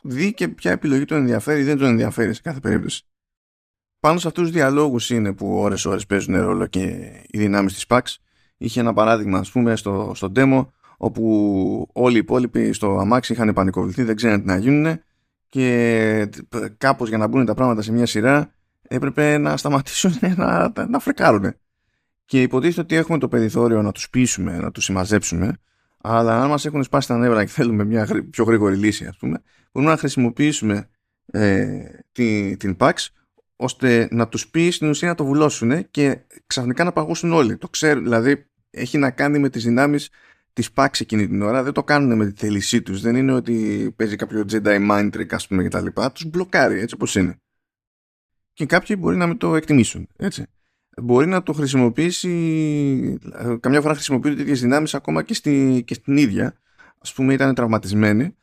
δει 0.03 0.33
και 0.33 0.49
ποια 0.49 0.71
επιλογή 0.71 1.05
τον 1.05 1.19
ενδιαφέρει 1.19 1.61
ή 1.61 1.65
δεν 1.65 1.79
τον 1.79 1.89
ενδιαφέρει 1.89 2.35
σε 2.35 2.43
κάθε 2.43 2.61
περίπτωση. 2.61 3.05
Πάνω 4.01 4.19
σε 4.19 4.29
αυτούς 4.29 4.43
τους 4.45 4.53
διαλόγους 4.53 5.11
είναι 5.11 5.33
που 5.33 5.57
ώρες-ώρες 5.57 6.07
παίζουν 6.07 6.41
ρόλο 6.41 6.67
και 6.67 6.81
οι 7.29 7.39
δυνάμεις 7.39 7.75
της 7.75 7.85
PAX. 7.89 8.01
Είχε 8.57 8.81
ένα 8.81 8.93
παράδειγμα, 8.93 9.39
ας 9.39 9.51
πούμε, 9.51 9.77
στο, 9.77 10.13
στο 10.15 10.33
demo, 10.37 10.67
όπου 10.97 11.89
όλοι 11.93 12.15
οι 12.15 12.19
υπόλοιποι 12.19 12.73
στο 12.73 12.99
αμάξι 12.99 13.33
είχαν 13.33 13.53
πανικοβληθεί, 13.53 14.03
δεν 14.03 14.17
ξέραν 14.17 14.41
τι 14.41 14.47
να 14.47 14.57
γίνουν 14.57 15.01
και 15.55 16.29
κάπως 16.79 17.09
για 17.09 17.19
να 17.19 17.27
μπουν 17.27 17.45
τα 17.45 17.55
πράγματα 17.55 17.83
σε 17.83 17.93
μια 17.93 18.07
σειρά 18.07 18.55
έπρεπε 18.83 19.39
να 19.39 19.57
σταματήσουν 19.57 20.13
να, 20.37 20.73
να 20.89 20.99
φρεκάρουν. 20.99 21.55
Και 22.25 22.43
υποτίθεται 22.43 22.81
ότι 22.81 22.95
έχουμε 22.95 23.19
το 23.19 23.29
περιθώριο 23.29 23.83
να 23.83 23.93
τους 23.93 24.11
πείσουμε, 24.11 24.59
να 24.59 24.71
τους 24.71 24.85
συμμαζέψουμε, 24.85 25.57
αλλά 26.01 26.43
αν 26.43 26.49
μας 26.49 26.65
έχουν 26.65 26.83
σπάσει 26.83 27.09
τα 27.09 27.17
νεύρα 27.17 27.45
και 27.45 27.51
θέλουμε 27.51 27.85
μια 27.85 28.09
πιο 28.31 28.45
γρήγορη 28.45 28.77
λύση, 28.77 29.07
ας 29.07 29.17
πούμε, 29.17 29.43
μπορούμε 29.73 29.93
να 29.93 29.99
χρησιμοποιήσουμε 29.99 30.89
ε, 31.27 31.67
την, 32.13 32.59
την 32.59 32.77
PAX 32.79 32.93
ώστε 33.57 34.09
να 34.11 34.29
τους 34.29 34.49
πει 34.49 34.71
στην 34.71 34.89
ουσία 34.89 35.09
να 35.09 35.15
το 35.15 35.25
βουλώσουν 35.25 35.91
και 35.91 36.19
ξαφνικά 36.47 36.85
να 36.85 36.93
παγώσουν 36.93 37.33
όλοι. 37.33 37.57
Το 37.57 37.69
ξέρουν, 37.69 38.03
δηλαδή 38.03 38.47
έχει 38.71 38.99
να 38.99 39.11
κάνει 39.11 39.39
με 39.39 39.49
τις 39.49 39.65
δυνάμεις 39.65 40.11
της 40.55 40.71
PAX 40.75 41.01
εκείνη 41.01 41.27
την 41.27 41.43
ώρα, 41.43 41.63
δεν 41.63 41.73
το 41.73 41.85
κάνουν 41.85 42.17
με 42.17 42.27
τη 42.27 42.41
θέλησή 42.41 42.83
τους, 42.83 43.01
δεν 43.01 43.17
είναι 43.17 43.33
ότι 43.33 43.93
παίζει 43.97 44.17
κάποιο 44.17 44.45
Jedi 44.51 44.91
Mind 44.91 45.11
Trick 45.11 45.35
ας 45.35 45.47
πούμε 45.47 45.63
και 45.63 45.69
τα 45.69 45.81
λοιπά, 45.81 46.13
τους 46.13 46.25
μπλοκάρει 46.25 46.81
έτσι 46.81 46.95
όπως 46.95 47.15
είναι. 47.15 47.37
Και 48.53 48.67
κάποιοι 48.67 48.97
μπορεί 48.99 49.17
να 49.17 49.27
μην 49.27 49.37
το 49.37 49.57
εκτιμήσουν, 49.57 50.09
έτσι. 50.17 50.47
Μπορεί 51.03 51.27
να 51.27 51.43
το 51.43 51.53
χρησιμοποιήσει, 51.53 53.19
καμιά 53.61 53.81
φορά 53.81 53.95
χρησιμοποιούνται 53.95 54.37
τέτοιες 54.37 54.61
δυνάμεις 54.61 54.95
ακόμα 54.95 55.23
και, 55.23 55.35
στη, 55.35 55.83
και 55.87 55.95
στην 55.95 56.17
ίδια. 56.17 56.59
Ας 56.99 57.13
πούμε 57.13 57.33
ήταν 57.33 57.55
τραυματισμένη 57.55 58.37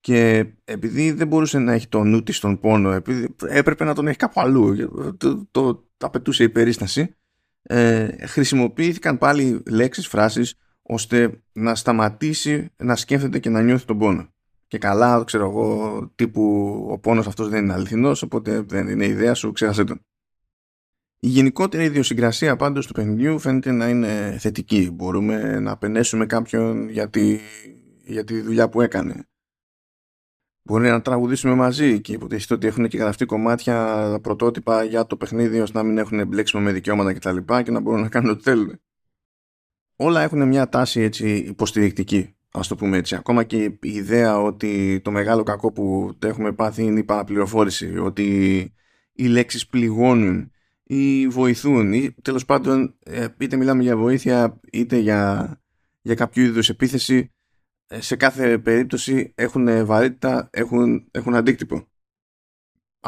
και 0.00 0.46
επειδή 0.64 1.12
δεν 1.12 1.26
μπορούσε 1.26 1.58
να 1.58 1.72
έχει 1.72 1.88
το 1.88 2.04
νου 2.04 2.22
της 2.22 2.36
στον 2.36 2.60
πόνο, 2.60 2.92
επειδή 2.92 3.34
έπρεπε 3.48 3.84
να 3.84 3.94
τον 3.94 4.06
έχει 4.06 4.16
κάπου 4.16 4.40
αλλού, 4.40 4.76
το, 5.16 5.46
το, 5.50 5.74
το 5.96 6.06
απαιτούσε 6.06 6.42
η 6.42 6.48
περίσταση, 6.48 7.14
ε, 7.62 8.26
χρησιμοποιήθηκαν 8.26 9.18
πάλι 9.18 9.62
λέξεις, 9.66 10.06
φράσεις, 10.06 10.54
ώστε 10.90 11.42
να 11.52 11.74
σταματήσει 11.74 12.68
να 12.76 12.96
σκέφτεται 12.96 13.38
και 13.38 13.50
να 13.50 13.62
νιώθει 13.62 13.84
τον 13.84 13.98
πόνο. 13.98 14.32
Και 14.66 14.78
καλά, 14.78 15.24
ξέρω 15.24 15.44
εγώ, 15.44 16.12
τύπου 16.14 16.42
ο 16.90 16.98
πόνος 16.98 17.26
αυτός 17.26 17.48
δεν 17.48 17.64
είναι 17.64 17.72
αληθινός, 17.72 18.22
οπότε 18.22 18.60
δεν 18.60 18.88
είναι 18.88 19.06
ιδέα 19.06 19.34
σου, 19.34 19.52
ξέρασε 19.52 19.84
τον. 19.84 20.00
Η 21.18 21.28
γενικότερη 21.28 21.84
ιδιοσυγκρασία 21.84 22.56
πάντως 22.56 22.86
του 22.86 22.92
παιχνιδιού 22.92 23.38
φαίνεται 23.38 23.70
να 23.70 23.88
είναι 23.88 24.36
θετική. 24.40 24.90
Μπορούμε 24.92 25.60
να 25.60 25.76
πενέσουμε 25.76 26.26
κάποιον 26.26 26.88
για 26.88 27.10
τη, 27.10 27.38
για 28.04 28.24
τη 28.24 28.40
δουλειά 28.40 28.68
που 28.68 28.80
έκανε. 28.80 29.28
Μπορεί 30.62 30.88
να 30.88 31.02
τραγουδήσουμε 31.02 31.54
μαζί 31.54 32.00
και 32.00 32.12
υποτίθεται 32.12 32.54
ότι 32.54 32.66
έχουν 32.66 32.88
και 32.88 32.98
γραφτεί 32.98 33.24
κομμάτια 33.24 34.18
πρωτότυπα 34.22 34.84
για 34.84 35.06
το 35.06 35.16
παιχνίδι 35.16 35.60
ώστε 35.60 35.78
να 35.78 35.84
μην 35.84 35.98
έχουν 35.98 36.26
μπλέξιμο 36.26 36.62
με 36.62 36.72
δικαιώματα 36.72 37.12
κτλ. 37.12 37.36
Και, 37.36 37.62
και 37.62 37.70
να 37.70 37.80
μπορούν 37.80 38.00
να 38.00 38.08
κάνουν 38.08 38.30
ό,τι 38.30 38.42
θέλουν. 38.42 38.80
Όλα 40.00 40.22
έχουν 40.22 40.48
μια 40.48 40.68
τάση 40.68 41.00
έτσι 41.00 41.36
υποστηρικτική, 41.36 42.34
ας 42.50 42.68
το 42.68 42.76
πούμε 42.76 42.96
έτσι. 42.96 43.14
Ακόμα 43.14 43.44
και 43.44 43.64
η 43.64 43.78
ιδέα 43.80 44.40
ότι 44.40 45.00
το 45.04 45.10
μεγάλο 45.10 45.42
κακό 45.42 45.72
που 45.72 46.16
το 46.18 46.26
έχουμε 46.26 46.52
πάθει 46.52 46.82
είναι 46.82 46.98
η 46.98 47.04
παραπληροφόρηση, 47.04 47.98
ότι 47.98 48.24
οι 49.12 49.26
λέξεις 49.26 49.66
πληγώνουν 49.66 50.50
ή 50.82 51.28
βοηθούν 51.28 51.92
ή 51.92 52.14
τέλος 52.22 52.44
πάντων 52.44 52.96
ε, 53.04 53.26
είτε 53.38 53.56
μιλάμε 53.56 53.82
για 53.82 53.96
βοήθεια 53.96 54.60
είτε 54.72 54.96
για, 54.98 55.60
για 56.00 56.14
κάποιο 56.14 56.44
είδους 56.44 56.68
επίθεση 56.68 57.32
ε, 57.86 58.00
σε 58.00 58.16
κάθε 58.16 58.58
περίπτωση 58.58 59.32
έχουν 59.34 59.86
βαρύτητα, 59.86 60.48
έχουν, 60.52 61.08
έχουν 61.10 61.34
αντίκτυπο. 61.34 61.88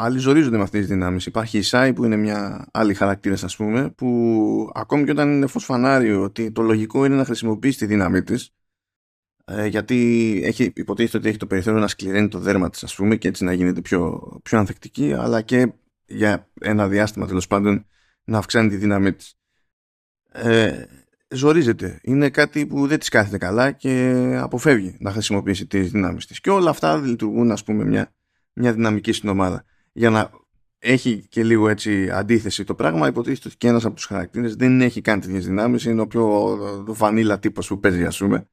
Άλλοι 0.03 0.17
ζορίζονται 0.17 0.57
με 0.57 0.63
αυτές 0.63 0.79
τις 0.79 0.89
δυνάμεις. 0.89 1.25
Υπάρχει 1.25 1.57
η 1.57 1.61
ΣΑΙ 1.61 1.93
που 1.93 2.03
είναι 2.05 2.15
μια 2.15 2.67
άλλη 2.71 2.93
χαρακτήρας 2.93 3.43
ας 3.43 3.55
πούμε 3.55 3.89
που 3.89 4.71
ακόμη 4.73 5.03
και 5.03 5.11
όταν 5.11 5.31
είναι 5.31 5.47
φως 5.47 5.63
φανάριο 5.63 6.23
ότι 6.23 6.51
το 6.51 6.61
λογικό 6.61 7.05
είναι 7.05 7.15
να 7.15 7.25
χρησιμοποιήσει 7.25 7.77
τη 7.77 7.85
δύναμή 7.85 8.23
της 8.23 8.53
ε, 9.45 9.65
γιατί 9.65 10.39
έχει, 10.43 10.71
υποτίθεται 10.75 11.17
ότι 11.17 11.27
έχει 11.27 11.37
το 11.37 11.47
περιθώριο 11.47 11.79
να 11.79 11.87
σκληραίνει 11.87 12.27
το 12.27 12.39
δέρμα 12.39 12.69
της 12.69 12.83
ας 12.83 12.95
πούμε 12.95 13.15
και 13.15 13.27
έτσι 13.27 13.43
να 13.43 13.53
γίνεται 13.53 13.81
πιο, 13.81 14.21
πιο 14.43 14.57
ανθεκτική 14.57 15.13
αλλά 15.13 15.41
και 15.41 15.73
για 16.05 16.49
ένα 16.61 16.87
διάστημα 16.87 17.27
τέλος 17.27 17.47
πάντων 17.47 17.85
να 18.23 18.37
αυξάνει 18.37 18.69
τη 18.69 18.75
δύναμή 18.75 19.13
της. 19.13 19.35
Ε, 20.31 20.83
ζορίζεται. 21.29 21.99
Είναι 22.03 22.29
κάτι 22.29 22.65
που 22.65 22.87
δεν 22.87 22.99
της 22.99 23.09
κάθεται 23.09 23.37
καλά 23.37 23.71
και 23.71 24.13
αποφεύγει 24.41 24.97
να 24.99 25.11
χρησιμοποιήσει 25.11 25.67
τις 25.67 25.91
δυνάμεις 25.91 26.25
της. 26.25 26.39
Και 26.41 26.49
όλα 26.49 26.69
αυτά 26.69 26.97
λειτουργούν 26.97 27.51
ας 27.51 27.63
πούμε 27.63 27.85
μια, 27.85 28.13
μια 28.53 28.73
δυναμική 28.73 29.11
στην 29.11 29.29
ομάδα. 29.29 29.65
Για 29.91 30.09
να 30.09 30.31
έχει 30.77 31.27
και 31.27 31.43
λίγο 31.43 31.69
έτσι 31.69 32.09
αντίθεση 32.09 32.63
το 32.63 32.75
πράγμα 32.75 33.07
υποτίθεται 33.07 33.47
ότι 33.47 33.57
και 33.57 33.67
ένας 33.67 33.85
από 33.85 33.95
τους 33.95 34.05
χαρακτήρες 34.05 34.55
δεν 34.55 34.81
έχει 34.81 35.01
κάνει 35.01 35.21
τέτοιες 35.21 35.45
δυνάμεις 35.45 35.85
είναι 35.85 36.01
ο 36.01 36.07
πιο 36.07 36.57
βανίλα 36.87 37.39
τύπος 37.39 37.67
που 37.67 37.79
παίζει 37.79 38.05
ας 38.05 38.17
πούμε. 38.17 38.49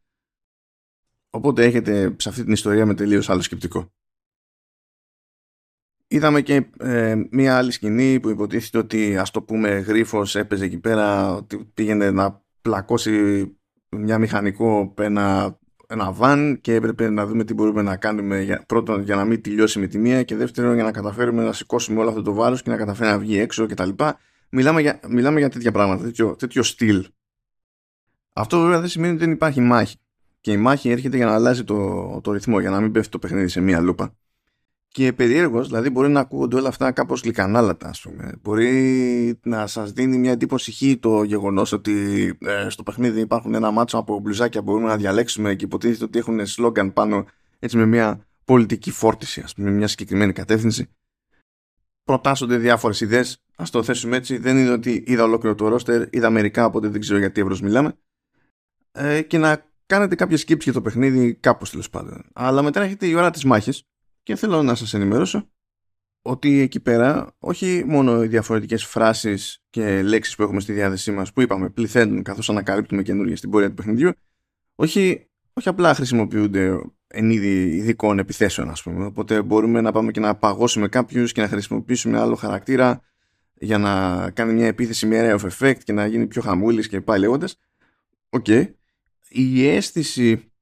Οπότε 1.31 1.65
έχετε 1.65 2.15
σε 2.19 2.29
αυτή 2.29 2.45
την 2.45 2.53
ιστορία 2.53 2.87
με 2.87 2.95
τελείως 2.95 3.31
άλλο 3.31 3.41
σκεπτικό. 3.41 3.93
Είδαμε 6.11 6.43
και 6.43 6.71
ε, 6.79 7.23
μία 7.31 7.57
άλλη 7.57 7.71
σκηνή 7.71 8.21
που 8.21 8.29
υποτίθεται 8.29 8.79
ότι 8.79 9.17
ας 9.17 9.31
το 9.31 9.43
πούμε 9.43 9.69
γρίφος 9.69 10.37
έπαιζε 10.37 10.65
εκεί 10.65 10.79
πέρα 10.79 11.35
ότι 11.35 11.65
πήγαινε 11.75 12.11
να 12.11 12.45
πλακώσει 12.61 13.45
μια 13.89 14.19
μηχανικό 14.19 14.95
ένα, 14.99 15.59
ένα 15.91 16.13
βαν 16.13 16.61
και 16.61 16.75
έπρεπε 16.75 17.11
να 17.11 17.27
δούμε 17.27 17.45
τι 17.45 17.55
μπορούμε 17.55 17.83
να 17.83 17.97
κάνουμε 17.97 18.43
για, 18.43 18.65
πρώτον 18.67 19.03
για 19.03 19.17
να 19.17 19.25
μην 19.25 19.43
τελειώσει 19.43 19.79
με 19.79 19.87
τη 19.87 19.99
μία 19.99 20.23
και 20.23 20.37
δεύτερον 20.37 20.75
για 20.75 20.83
να 20.83 20.91
καταφέρουμε 20.91 21.45
να 21.45 21.53
σηκώσουμε 21.53 22.01
όλο 22.01 22.09
αυτό 22.09 22.23
το 22.23 22.33
βάρος 22.33 22.63
και 22.63 22.71
να 22.71 22.77
καταφέρει 22.77 23.11
να 23.11 23.19
βγει 23.19 23.39
έξω 23.39 23.67
κτλ. 23.67 23.91
Μιλάμε 24.51 24.81
για, 24.81 25.01
μιλάμε 25.09 25.39
για 25.39 25.49
τέτοια 25.49 25.73
πράγματα, 25.73 26.05
τέτοιο, 26.05 26.37
τέτοιο 26.37 26.63
στυλ. 26.63 27.07
Αυτό 28.33 28.61
βέβαια 28.61 28.81
δεν 28.81 28.89
σημαίνει 28.89 29.15
ότι 29.15 29.25
δεν 29.25 29.33
υπάρχει 29.33 29.61
μάχη. 29.61 29.97
Και 30.41 30.53
η 30.53 30.57
μάχη 30.57 30.91
έρχεται 30.91 31.17
για 31.17 31.27
να 31.27 31.35
αλλάζει 31.35 31.65
το, 31.65 32.21
το 32.23 32.33
ρυθμό, 32.33 32.61
για 32.61 32.71
να 32.71 32.81
μην 32.81 32.93
πέφτει 32.93 33.11
το 33.11 33.19
παιχνίδι 33.19 33.49
σε 33.49 33.61
μία 33.61 33.81
λούπα 33.81 34.15
και 34.89 35.13
περίεργος, 35.13 35.67
δηλαδή 35.67 35.91
μπορεί 35.91 36.09
να 36.09 36.21
ακούγονται 36.21 36.57
όλα 36.57 36.69
αυτά 36.69 36.93
κάπως 36.93 37.25
λίγο 37.25 37.48
ανάλατα 37.48 37.89
ας 37.89 38.01
πούμε. 38.01 38.33
Μπορεί 38.43 39.41
να 39.43 39.67
σας 39.67 39.93
δίνει 39.93 40.19
μια 40.19 40.31
εντύπωση 40.31 40.71
χή 40.71 40.97
το 40.97 41.23
γεγονός 41.23 41.73
ότι 41.73 42.27
ε, 42.41 42.69
στο 42.69 42.83
παιχνίδι 42.83 43.21
υπάρχουν 43.21 43.55
ένα 43.55 43.71
μάτσο 43.71 43.99
από 43.99 44.19
μπλουζάκια 44.19 44.63
που 44.63 44.71
μπορούμε 44.71 44.89
να 44.89 44.97
διαλέξουμε 44.97 45.55
και 45.55 45.65
υποτίθεται 45.65 46.05
ότι 46.05 46.19
έχουν 46.19 46.47
σλόγκαν 46.47 46.93
πάνω 46.93 47.27
έτσι 47.59 47.77
με 47.77 47.87
μια 47.87 48.27
πολιτική 48.45 48.91
φόρτιση 48.91 49.41
ας 49.41 49.55
πούμε, 49.55 49.71
με 49.71 49.77
μια 49.77 49.89
συγκεκριμένη 49.89 50.33
κατεύθυνση. 50.33 50.89
Προτάσσονται 52.05 52.57
διάφορες 52.57 53.01
ιδέες, 53.01 53.43
ας 53.57 53.71
το 53.71 53.83
θέσουμε 53.83 54.17
έτσι, 54.17 54.39
δεν 54.39 54.59
είναι 54.59 54.71
ότι 54.71 55.05
είδα 55.07 55.23
ολόκληρο 55.25 55.55
το 55.55 55.69
ρόστερ, 55.69 56.07
είδα 56.11 56.31
μερικά 56.31 56.65
οπότε 56.65 56.89
δεν 56.89 57.01
ξέρω 57.01 57.19
για 57.19 57.32
τι 57.32 57.41
εύρος 57.41 57.61
μιλάμε. 57.61 57.99
Ε, 58.93 59.23
και 59.23 59.39
να 59.39 59.67
κάνετε 59.87 60.15
κάποιες 60.15 60.41
σκέψεις 60.41 60.65
για 60.65 60.81
το 60.81 60.83
παιχνίδι 60.83 61.35
κάπως 61.35 61.71
τέλος 61.71 61.91
πάντων. 61.91 62.25
Αλλά 62.33 62.63
μετά 62.63 62.83
έρχεται 62.83 63.07
η 63.07 63.15
ώρα 63.15 63.31
της 63.31 63.45
μάχης 63.45 63.83
και 64.29 64.37
θέλω 64.37 64.63
να 64.63 64.75
σας 64.75 64.95
ενημερώσω 64.95 65.51
ότι 66.23 66.61
εκεί 66.61 66.81
πέρα 66.81 67.35
όχι 67.39 67.85
μόνο 67.87 68.25
οι 68.25 68.27
διαφορετικές 68.27 68.85
φράσεις 68.85 69.65
και 69.71 70.03
λέξεις 70.03 70.37
που 70.37 70.43
έχουμε 70.43 70.61
στη 70.61 70.73
διάθεσή 70.73 71.13
μας 71.13 71.33
που 71.33 71.41
είπαμε 71.41 71.69
πληθαίνουν 71.69 72.23
καθώς 72.23 72.51
ανακαλύπτουμε 72.51 73.03
καινούργια 73.03 73.37
στην 73.37 73.51
πορεία 73.51 73.69
του 73.69 73.75
παιχνιδιού 73.75 74.13
όχι, 74.75 75.27
όχι 75.53 75.69
απλά 75.69 75.95
χρησιμοποιούνται 75.95 76.81
εν 77.07 77.31
είδει 77.31 77.77
ειδικών 77.77 78.19
επιθέσεων 78.19 78.71
ας 78.71 78.83
πούμε 78.83 79.05
οπότε 79.05 79.43
μπορούμε 79.43 79.81
να 79.81 79.93
πάμε 79.93 80.11
και 80.11 80.21
να 80.21 80.35
παγώσουμε 80.35 80.89
κάποιους 80.89 81.33
και 81.33 81.41
να 81.41 81.49
χρησιμοποιήσουμε 81.49 82.19
άλλο 82.19 82.35
χαρακτήρα 82.35 83.01
για 83.55 83.79
να 83.79 84.31
κάνει 84.31 84.53
μια 84.53 84.67
επίθεση 84.67 85.07
με 85.07 85.17
area 85.21 85.41
of 85.41 85.49
effect 85.51 85.79
και 85.85 85.93
να 85.93 86.07
γίνει 86.07 86.27
πιο 86.27 86.43
χαμούλης 86.43 86.89
και 86.89 87.01
πάει 87.01 87.19
λέγοντας 87.19 87.59
Οκ. 88.29 88.47
Η 89.29 89.69
αίσθηση 89.69 90.53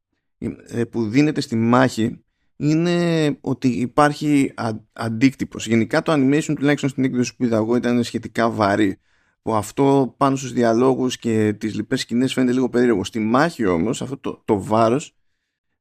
ε, 0.67 0.85
που 0.85 1.09
δίνεται 1.09 1.41
στη 1.41 1.57
μάχη 1.57 2.21
είναι 2.57 3.39
ότι 3.41 3.69
υπάρχει 3.69 4.55
αντίκτυπος. 4.93 5.67
Γενικά 5.67 6.03
το 6.03 6.13
animation 6.13 6.55
τουλάχιστον 6.57 6.91
στην 6.91 7.05
έκδοση 7.05 7.37
που 7.37 7.45
είδα 7.45 7.57
εγώ 7.57 7.77
ήταν 7.77 8.03
σχετικά 8.03 8.51
βαρύ. 8.51 8.99
Που 9.43 9.55
αυτό 9.55 10.15
πάνω 10.17 10.37
στους 10.37 10.53
διαλόγους 10.53 11.19
και 11.19 11.53
τις 11.53 11.75
λοιπές 11.75 12.01
σκηνές 12.01 12.33
φαίνεται 12.33 12.53
λίγο 12.53 12.69
περίεργο. 12.69 13.05
Στη 13.05 13.19
μάχη 13.19 13.67
όμως 13.67 14.03
αυτό 14.03 14.19
το, 14.19 14.43
το 14.45 14.63
βάρος 14.63 15.17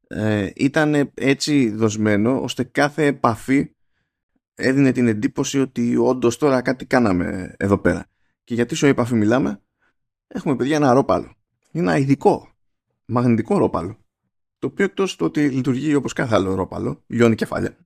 ε, 0.08 0.50
ήταν 0.56 1.12
έτσι 1.14 1.70
δοσμένο 1.70 2.42
ώστε 2.42 2.64
κάθε 2.64 3.06
επαφή 3.06 3.76
έδινε 4.56 4.92
την 4.92 5.08
εντύπωση 5.08 5.60
ότι 5.60 5.96
όντως 5.96 6.38
τώρα 6.38 6.62
κάτι 6.62 6.86
κάναμε 6.86 7.56
εδώ 7.58 7.78
πέρα. 7.78 8.06
Και 8.44 8.54
γιατί 8.54 8.76
σε 8.76 8.88
επαφή 8.88 9.16
μιλάμε, 9.16 9.62
έχουμε 10.28 10.56
παιδιά 10.56 10.76
ένα 10.76 10.94
ρόπαλο. 10.94 11.34
Είναι 11.72 11.92
ένα 11.92 11.98
ειδικό 11.98 12.50
μαγνητικό 13.06 13.58
ρόπαλο 13.58 14.05
το 14.60 14.68
οποίο 14.68 14.86
εκτός 14.86 15.16
του 15.16 15.26
ότι 15.26 15.50
λειτουργεί 15.50 15.96
όπως 15.96 16.14
κάθε 16.14 16.36
άλλο 16.36 16.56
ρόπαλο, 16.56 17.04
λιώνει 17.08 17.36
κεφάλια. 17.36 17.78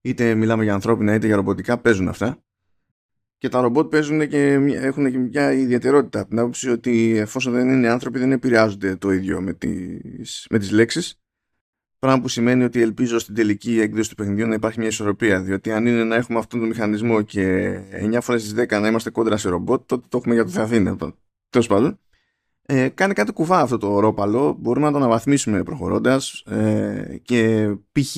Είτε 0.00 0.34
μιλάμε 0.34 0.64
για 0.64 0.74
ανθρώπινα 0.74 1.14
είτε 1.14 1.26
για 1.26 1.36
ρομποτικά, 1.36 1.78
παίζουν 1.78 2.08
αυτά. 2.08 2.44
Και 3.38 3.48
τα 3.48 3.60
ρομπότ 3.60 3.90
παίζουν 3.90 4.28
και 4.28 4.52
έχουν 4.72 5.10
και 5.10 5.18
μια 5.18 5.52
ιδιαιτερότητα 5.52 6.20
από 6.20 6.28
την 6.28 6.38
άποψη 6.38 6.70
ότι 6.70 7.16
εφόσον 7.16 7.52
δεν 7.52 7.68
είναι 7.68 7.88
άνθρωποι 7.88 8.18
δεν 8.18 8.32
επηρεάζονται 8.32 8.96
το 8.96 9.10
ίδιο 9.10 9.40
με 9.40 9.52
τις, 9.52 10.46
με 10.50 10.58
τις 10.58 10.70
λέξεις. 10.70 11.20
Πράγμα 11.98 12.20
που 12.20 12.28
σημαίνει 12.28 12.64
ότι 12.64 12.80
ελπίζω 12.80 13.18
στην 13.18 13.34
τελική 13.34 13.80
έκδοση 13.80 14.08
του 14.08 14.14
παιχνιδιού 14.14 14.46
να 14.46 14.54
υπάρχει 14.54 14.78
μια 14.78 14.88
ισορροπία. 14.88 15.42
Διότι 15.42 15.72
αν 15.72 15.86
είναι 15.86 16.04
να 16.04 16.14
έχουμε 16.14 16.38
αυτόν 16.38 16.60
τον 16.60 16.68
μηχανισμό 16.68 17.22
και 17.22 17.76
9 18.14 18.18
φορές 18.20 18.42
στις 18.42 18.54
10 18.54 18.80
να 18.80 18.88
είμαστε 18.88 19.10
κόντρα 19.10 19.36
σε 19.36 19.48
ρομπότ, 19.48 19.82
τότε 19.86 20.06
το 20.08 20.16
έχουμε 20.16 20.34
για 20.34 20.44
το 20.44 20.50
Θεαθήνα. 20.50 20.96
Τέλος 21.50 21.66
πάντων 21.66 21.98
ε, 22.66 22.88
κάνει 22.88 23.14
κάτι 23.14 23.32
κουβά 23.32 23.60
αυτό 23.60 23.78
το 23.78 23.98
ρόπαλο 23.98 24.56
μπορούμε 24.60 24.86
να 24.86 24.92
το 24.92 24.98
αναβαθμίσουμε 24.98 25.62
προχωρώντας 25.62 26.42
ε, 26.46 27.18
και 27.22 27.68
π.χ. 27.92 28.16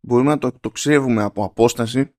μπορούμε 0.00 0.30
να 0.30 0.38
το, 0.38 0.52
το 0.60 0.70
ξέρουμε 0.70 1.22
από 1.22 1.44
απόσταση 1.44 2.14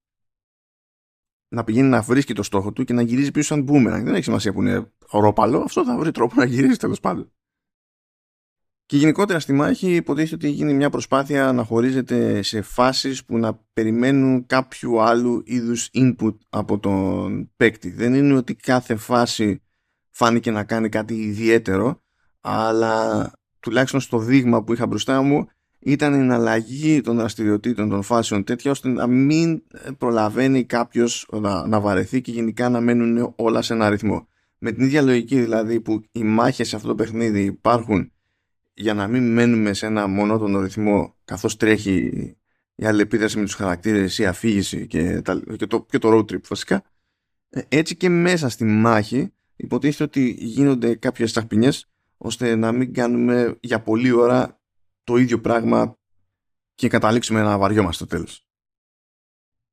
να 1.49 1.63
πηγαίνει 1.63 1.89
να 1.89 2.01
βρίσκει 2.01 2.33
το 2.33 2.43
στόχο 2.43 2.71
του 2.71 2.83
και 2.83 2.93
να 2.93 3.01
γυρίζει 3.01 3.31
πίσω 3.31 3.55
σαν 3.55 3.65
boomerang. 3.69 4.03
Δεν 4.03 4.13
έχει 4.13 4.23
σημασία 4.23 4.53
που 4.53 4.61
είναι 4.61 4.91
ορόπαλο, 5.09 5.59
αυτό 5.59 5.85
θα 5.85 5.97
βρει 5.97 6.11
τρόπο 6.11 6.35
να 6.35 6.45
γυρίσει 6.45 6.79
τέλος 6.79 6.99
πάντων. 6.99 7.31
Και 8.85 8.97
γενικότερα 8.97 9.39
στη 9.39 9.53
μάχη 9.53 9.95
υποτίθεται 9.95 10.35
ότι 10.35 10.49
γίνει 10.49 10.73
μια 10.73 10.89
προσπάθεια 10.89 11.51
να 11.51 11.63
χωρίζεται 11.63 12.41
σε 12.41 12.61
φάσεις 12.61 13.25
που 13.25 13.37
να 13.37 13.65
περιμένουν 13.73 14.45
κάποιου 14.45 15.01
άλλου 15.01 15.41
είδους 15.45 15.89
input 15.93 16.37
από 16.49 16.79
τον 16.79 17.51
παίκτη. 17.55 17.89
Δεν 17.89 18.13
είναι 18.13 18.33
ότι 18.33 18.55
κάθε 18.55 18.95
φάση 18.95 19.61
φάνηκε 20.17 20.51
να 20.51 20.63
κάνει 20.63 20.89
κάτι 20.89 21.13
ιδιαίτερο, 21.13 22.01
αλλά 22.41 23.31
τουλάχιστον 23.59 23.99
στο 23.99 24.19
δείγμα 24.19 24.63
που 24.63 24.73
είχα 24.73 24.87
μπροστά 24.87 25.21
μου 25.21 25.47
ήταν 25.79 26.29
η 26.29 26.33
αλλαγή 26.33 27.01
των 27.01 27.17
δραστηριοτήτων 27.17 27.89
των 27.89 28.01
φάσεων 28.01 28.43
τέτοια 28.43 28.71
ώστε 28.71 28.89
να 28.89 29.07
μην 29.07 29.61
προλαβαίνει 29.97 30.63
κάποιος 30.63 31.27
να, 31.31 31.67
να 31.67 31.79
βαρεθεί 31.79 32.21
και 32.21 32.31
γενικά 32.31 32.69
να 32.69 32.81
μένουν 32.81 33.33
όλα 33.35 33.61
σε 33.61 33.73
ένα 33.73 33.89
ρυθμό. 33.89 34.27
Με 34.57 34.71
την 34.71 34.83
ίδια 34.83 35.01
λογική 35.01 35.39
δηλαδή 35.39 35.79
που 35.79 36.01
οι 36.11 36.23
μάχες 36.23 36.67
σε 36.67 36.75
αυτό 36.75 36.87
το 36.87 36.95
παιχνίδι 36.95 37.43
υπάρχουν 37.43 38.11
για 38.73 38.93
να 38.93 39.07
μην 39.07 39.33
μένουμε 39.33 39.73
σε 39.73 39.85
ένα 39.85 40.07
μονότονο 40.07 40.59
ρυθμό 40.59 41.15
καθώς 41.25 41.57
τρέχει 41.57 42.11
η 42.75 42.85
αλληλεπίδραση 42.85 43.37
με 43.37 43.43
τους 43.43 43.53
χαρακτήρες, 43.53 44.17
η 44.17 44.25
αφήγηση 44.25 44.87
και, 44.87 45.21
τα, 45.21 45.41
και, 45.57 45.67
το, 45.67 45.85
και 45.89 45.97
το 45.97 46.09
road 46.11 46.31
trip 46.31 46.41
βασικά 46.49 46.83
ε, 47.49 47.61
έτσι 47.67 47.95
και 47.95 48.09
μέσα 48.09 48.49
στη 48.49 48.63
μάχη 48.63 49.31
υποτίθεται 49.57 50.03
ότι 50.03 50.29
γίνονται 50.29 50.95
κάποιες 50.95 51.31
τσαχπινιές 51.31 51.89
ώστε 52.17 52.55
να 52.55 52.71
μην 52.71 52.93
κάνουμε 52.93 53.57
για 53.61 53.81
πολλή 53.81 54.11
ώρα 54.11 54.59
το 55.03 55.15
ίδιο 55.15 55.41
πράγμα 55.41 55.97
και 56.75 56.87
καταλήξουμε 56.87 57.41
να 57.41 57.57
βαριόμαστε 57.57 58.05
στο 58.05 58.15
τέλος. 58.15 58.47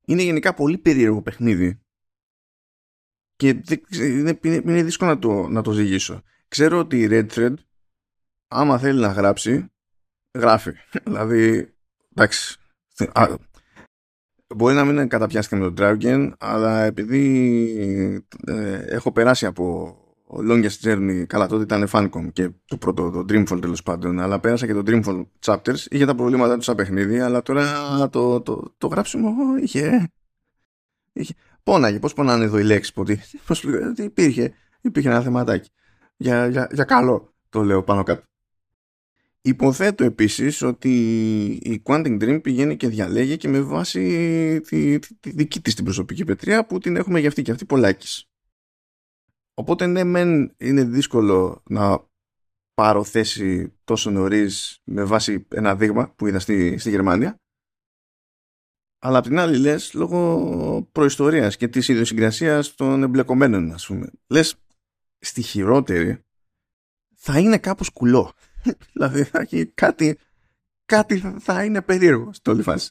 Είναι 0.07 0.23
γενικά 0.23 0.55
πολύ 0.55 0.79
περίεργο 0.79 1.23
παιχνίδι 1.23 1.81
και 3.37 3.63
είναι, 3.91 4.39
είναι 4.43 4.83
δύσκολο 4.83 5.11
να 5.11 5.19
το, 5.19 5.49
να 5.49 5.63
το 5.63 5.73
ζυγίσω. 5.73 6.23
Ξέρω 6.49 6.79
ότι 6.79 7.01
η 7.01 7.09
Red 7.11 7.27
Thread 7.31 7.55
άμα 8.49 8.79
θέλει 8.79 9.01
να 9.01 9.13
γράψει, 9.13 9.73
γράφει. 10.39 10.73
δηλαδή, 11.05 11.75
εντάξει, 12.15 12.59
μπορεί 14.57 14.75
να 14.75 14.85
μην 14.85 14.95
είναι 14.95 15.07
καταπιάστηκε 15.07 15.57
με 15.57 15.71
τον 15.71 15.75
Dragon, 15.79 16.33
αλλά 16.39 16.83
επειδή 16.83 18.27
ε, 18.47 18.77
έχω 18.77 19.13
περάσει 19.13 19.47
από 19.47 19.97
Longest 20.49 20.81
Journey, 20.83 21.25
καλά 21.27 21.47
τότε 21.47 21.63
ήταν 21.63 21.89
Funcom 21.93 22.33
και 22.33 22.51
το 22.65 22.77
πρώτο, 22.77 23.11
το 23.11 23.25
Dreamfall 23.29 23.61
τέλος 23.61 23.83
πάντων, 23.83 24.21
αλλά 24.21 24.41
πέρασα 24.41 24.67
και 24.67 24.75
το 24.75 24.83
Dreamfall 24.87 25.25
Chapters, 25.45 25.79
είχε 25.89 26.05
τα 26.05 26.15
προβλήματά 26.15 26.57
του 26.57 26.63
σαν 26.63 26.75
παιχνίδι, 26.75 27.21
αλλά 27.21 27.43
τώρα 27.43 28.09
το, 28.09 28.41
το, 28.41 28.75
το 28.79 28.87
γράψιμο 28.87 29.33
είχε, 29.63 30.13
είχε 31.13 31.35
πόναγε, 31.63 31.99
πώς 31.99 32.15
πονάνε 32.15 32.45
εδώ 32.45 32.59
οι 32.59 32.65
λέξεις, 32.65 32.93
πώς, 33.47 33.65
υπήρχε, 33.97 34.55
υπήρχε 34.81 35.09
ένα 35.09 35.21
θεματάκι. 35.21 35.71
Για, 36.17 36.47
για, 36.47 36.69
για 36.73 36.85
καλό 36.85 37.35
το 37.49 37.63
λέω 37.63 37.83
πάνω 37.83 38.03
κάτω. 38.03 38.23
Υποθέτω 39.47 40.05
επίσης 40.05 40.63
ότι 40.63 40.91
η 41.63 41.83
Quantum 41.85 42.23
Dream 42.23 42.43
πηγαίνει 42.43 42.77
και 42.77 42.89
διαλέγει 42.89 43.37
και 43.37 43.49
με 43.49 43.61
βάση 43.61 44.61
τη, 44.61 44.99
τη, 44.99 45.31
δική 45.31 45.61
της 45.61 45.75
την 45.75 45.85
προσωπική 45.85 46.25
πετριά 46.25 46.67
που 46.67 46.79
την 46.79 46.97
έχουμε 46.97 47.19
για 47.19 47.29
αυτή 47.29 47.43
και 47.43 47.51
αυτή 47.51 47.65
πολλάκις. 47.65 48.29
Οπότε 49.55 49.87
ναι 49.87 50.05
μεν 50.05 50.55
είναι 50.57 50.85
δύσκολο 50.85 51.63
να 51.69 52.09
πάρω 52.75 53.05
θέση 53.05 53.73
τόσο 53.85 54.11
νωρίς 54.11 54.81
με 54.85 55.05
βάση 55.05 55.47
ένα 55.49 55.77
δείγμα 55.77 56.15
που 56.17 56.27
είδα 56.27 56.39
στη, 56.39 56.79
στη 56.79 56.91
Γερμανία 56.91 57.39
αλλά 58.99 59.19
απ' 59.19 59.25
την 59.25 59.39
άλλη 59.39 59.59
λες 59.59 59.93
λόγω 59.93 60.89
προϊστορίας 60.93 61.57
και 61.57 61.69
της 61.69 61.89
ιδιοσυγκρασίας 61.89 62.75
των 62.75 63.03
εμπλεκομένων 63.03 63.73
ας 63.73 63.87
πούμε. 63.87 64.11
Λες 64.27 64.57
στη 65.19 65.43
χειρότερη 65.43 66.19
θα 67.15 67.39
είναι 67.39 67.59
κάπως 67.59 67.91
κουλό. 67.91 68.33
δηλαδή 68.93 69.25
θα 69.25 69.41
έχει 69.41 69.67
κάτι, 69.67 70.19
κάτι 70.85 71.19
θα 71.39 71.65
είναι 71.65 71.83
περίεργο 71.83 72.33
στο 72.33 72.51
όλη 72.51 72.63
φάση. 72.63 72.91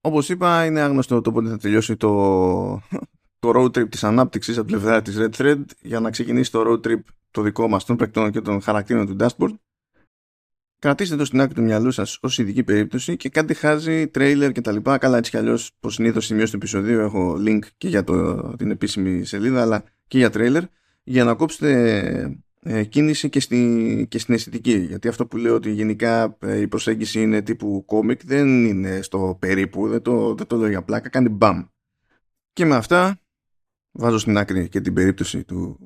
Όπως 0.00 0.28
είπα 0.28 0.64
είναι 0.64 0.80
άγνωστο 0.80 1.20
το 1.20 1.32
πότε 1.32 1.48
θα 1.48 1.58
τελειώσει 1.58 1.96
το, 1.96 2.10
το 3.38 3.52
road 3.54 3.78
trip 3.78 3.88
της 3.88 4.04
ανάπτυξης 4.04 4.58
από 4.58 4.66
την 4.66 4.78
πλευρά 4.78 5.02
της 5.02 5.16
Red 5.18 5.30
Thread 5.30 5.64
για 5.80 6.00
να 6.00 6.10
ξεκινήσει 6.10 6.50
το 6.50 6.62
road 6.66 6.86
trip 6.86 7.00
το 7.30 7.42
δικό 7.42 7.68
μας 7.68 7.84
των 7.84 7.96
παικτών 7.96 8.30
και 8.30 8.40
των 8.40 8.60
χαρακτήρων 8.60 9.06
του 9.06 9.16
dashboard. 9.20 9.54
Κρατήστε 10.78 11.16
το 11.16 11.24
στην 11.24 11.40
άκρη 11.40 11.54
του 11.54 11.62
μυαλού 11.62 11.90
σας 11.90 12.18
ως 12.20 12.38
ειδική 12.38 12.62
περίπτωση 12.62 13.16
και 13.16 13.28
κάντε 13.28 13.54
χάζι, 13.54 14.08
τρέιλερ 14.08 14.52
κτλ. 14.52 14.76
Καλά, 14.98 15.16
έτσι 15.16 15.30
κι 15.30 15.36
αλλιώς, 15.36 15.72
πως 15.80 15.94
συνήθως 15.94 16.26
σημείο 16.26 16.44
του 16.44 16.56
επεισοδίου 16.56 17.00
έχω 17.00 17.36
link 17.46 17.60
και 17.76 17.88
για 17.88 18.04
το, 18.04 18.36
την 18.56 18.70
επίσημη 18.70 19.24
σελίδα, 19.24 19.60
αλλά 19.60 19.84
και 20.06 20.18
για 20.18 20.30
τρέιλερ, 20.30 20.62
για 21.02 21.24
να 21.24 21.34
κόψετε 21.34 21.98
ε, 21.98 22.38
κίνηση 22.88 23.28
και, 23.28 23.40
στη, 23.40 24.06
και 24.10 24.18
στην 24.18 24.34
αισθητική. 24.34 24.78
Γιατί 24.78 25.08
αυτό 25.08 25.26
που 25.26 25.36
λέω 25.36 25.54
ότι 25.54 25.70
γενικά 25.70 26.36
ε, 26.40 26.60
η 26.60 26.68
προσέγγιση 26.68 27.22
είναι 27.22 27.42
τύπου 27.42 27.84
κόμικ 27.86 28.24
δεν 28.24 28.64
είναι 28.64 29.02
στο 29.02 29.36
περίπου, 29.40 29.88
δεν 29.88 30.02
το, 30.02 30.34
δεν 30.34 30.46
το 30.46 30.56
λέω 30.56 30.68
για 30.68 30.82
πλάκα, 30.82 31.08
κάνει 31.08 31.28
μπαμ. 31.28 31.64
Και 32.52 32.64
με 32.64 32.76
αυτά 32.76 33.20
βάζω 33.90 34.18
στην 34.18 34.36
άκρη 34.36 34.68
και 34.68 34.80
την 34.80 34.94
περίπτωση 34.94 35.44
του, 35.44 35.78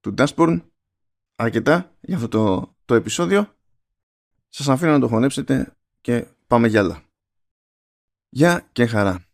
του 0.00 0.14
Dashboard. 0.16 0.60
Αρκετά 1.36 1.96
για 2.00 2.16
αυτό 2.16 2.28
το, 2.28 2.74
το 2.84 2.94
επεισόδιο. 2.94 3.54
Σας 4.48 4.68
αφήνω 4.68 4.92
να 4.92 5.00
το 5.00 5.08
χωνέψετε 5.08 5.76
και 6.00 6.26
πάμε 6.46 6.68
για 6.68 6.80
άλλα. 6.80 7.02
Γεια 8.28 8.68
και 8.72 8.86
χαρά. 8.86 9.24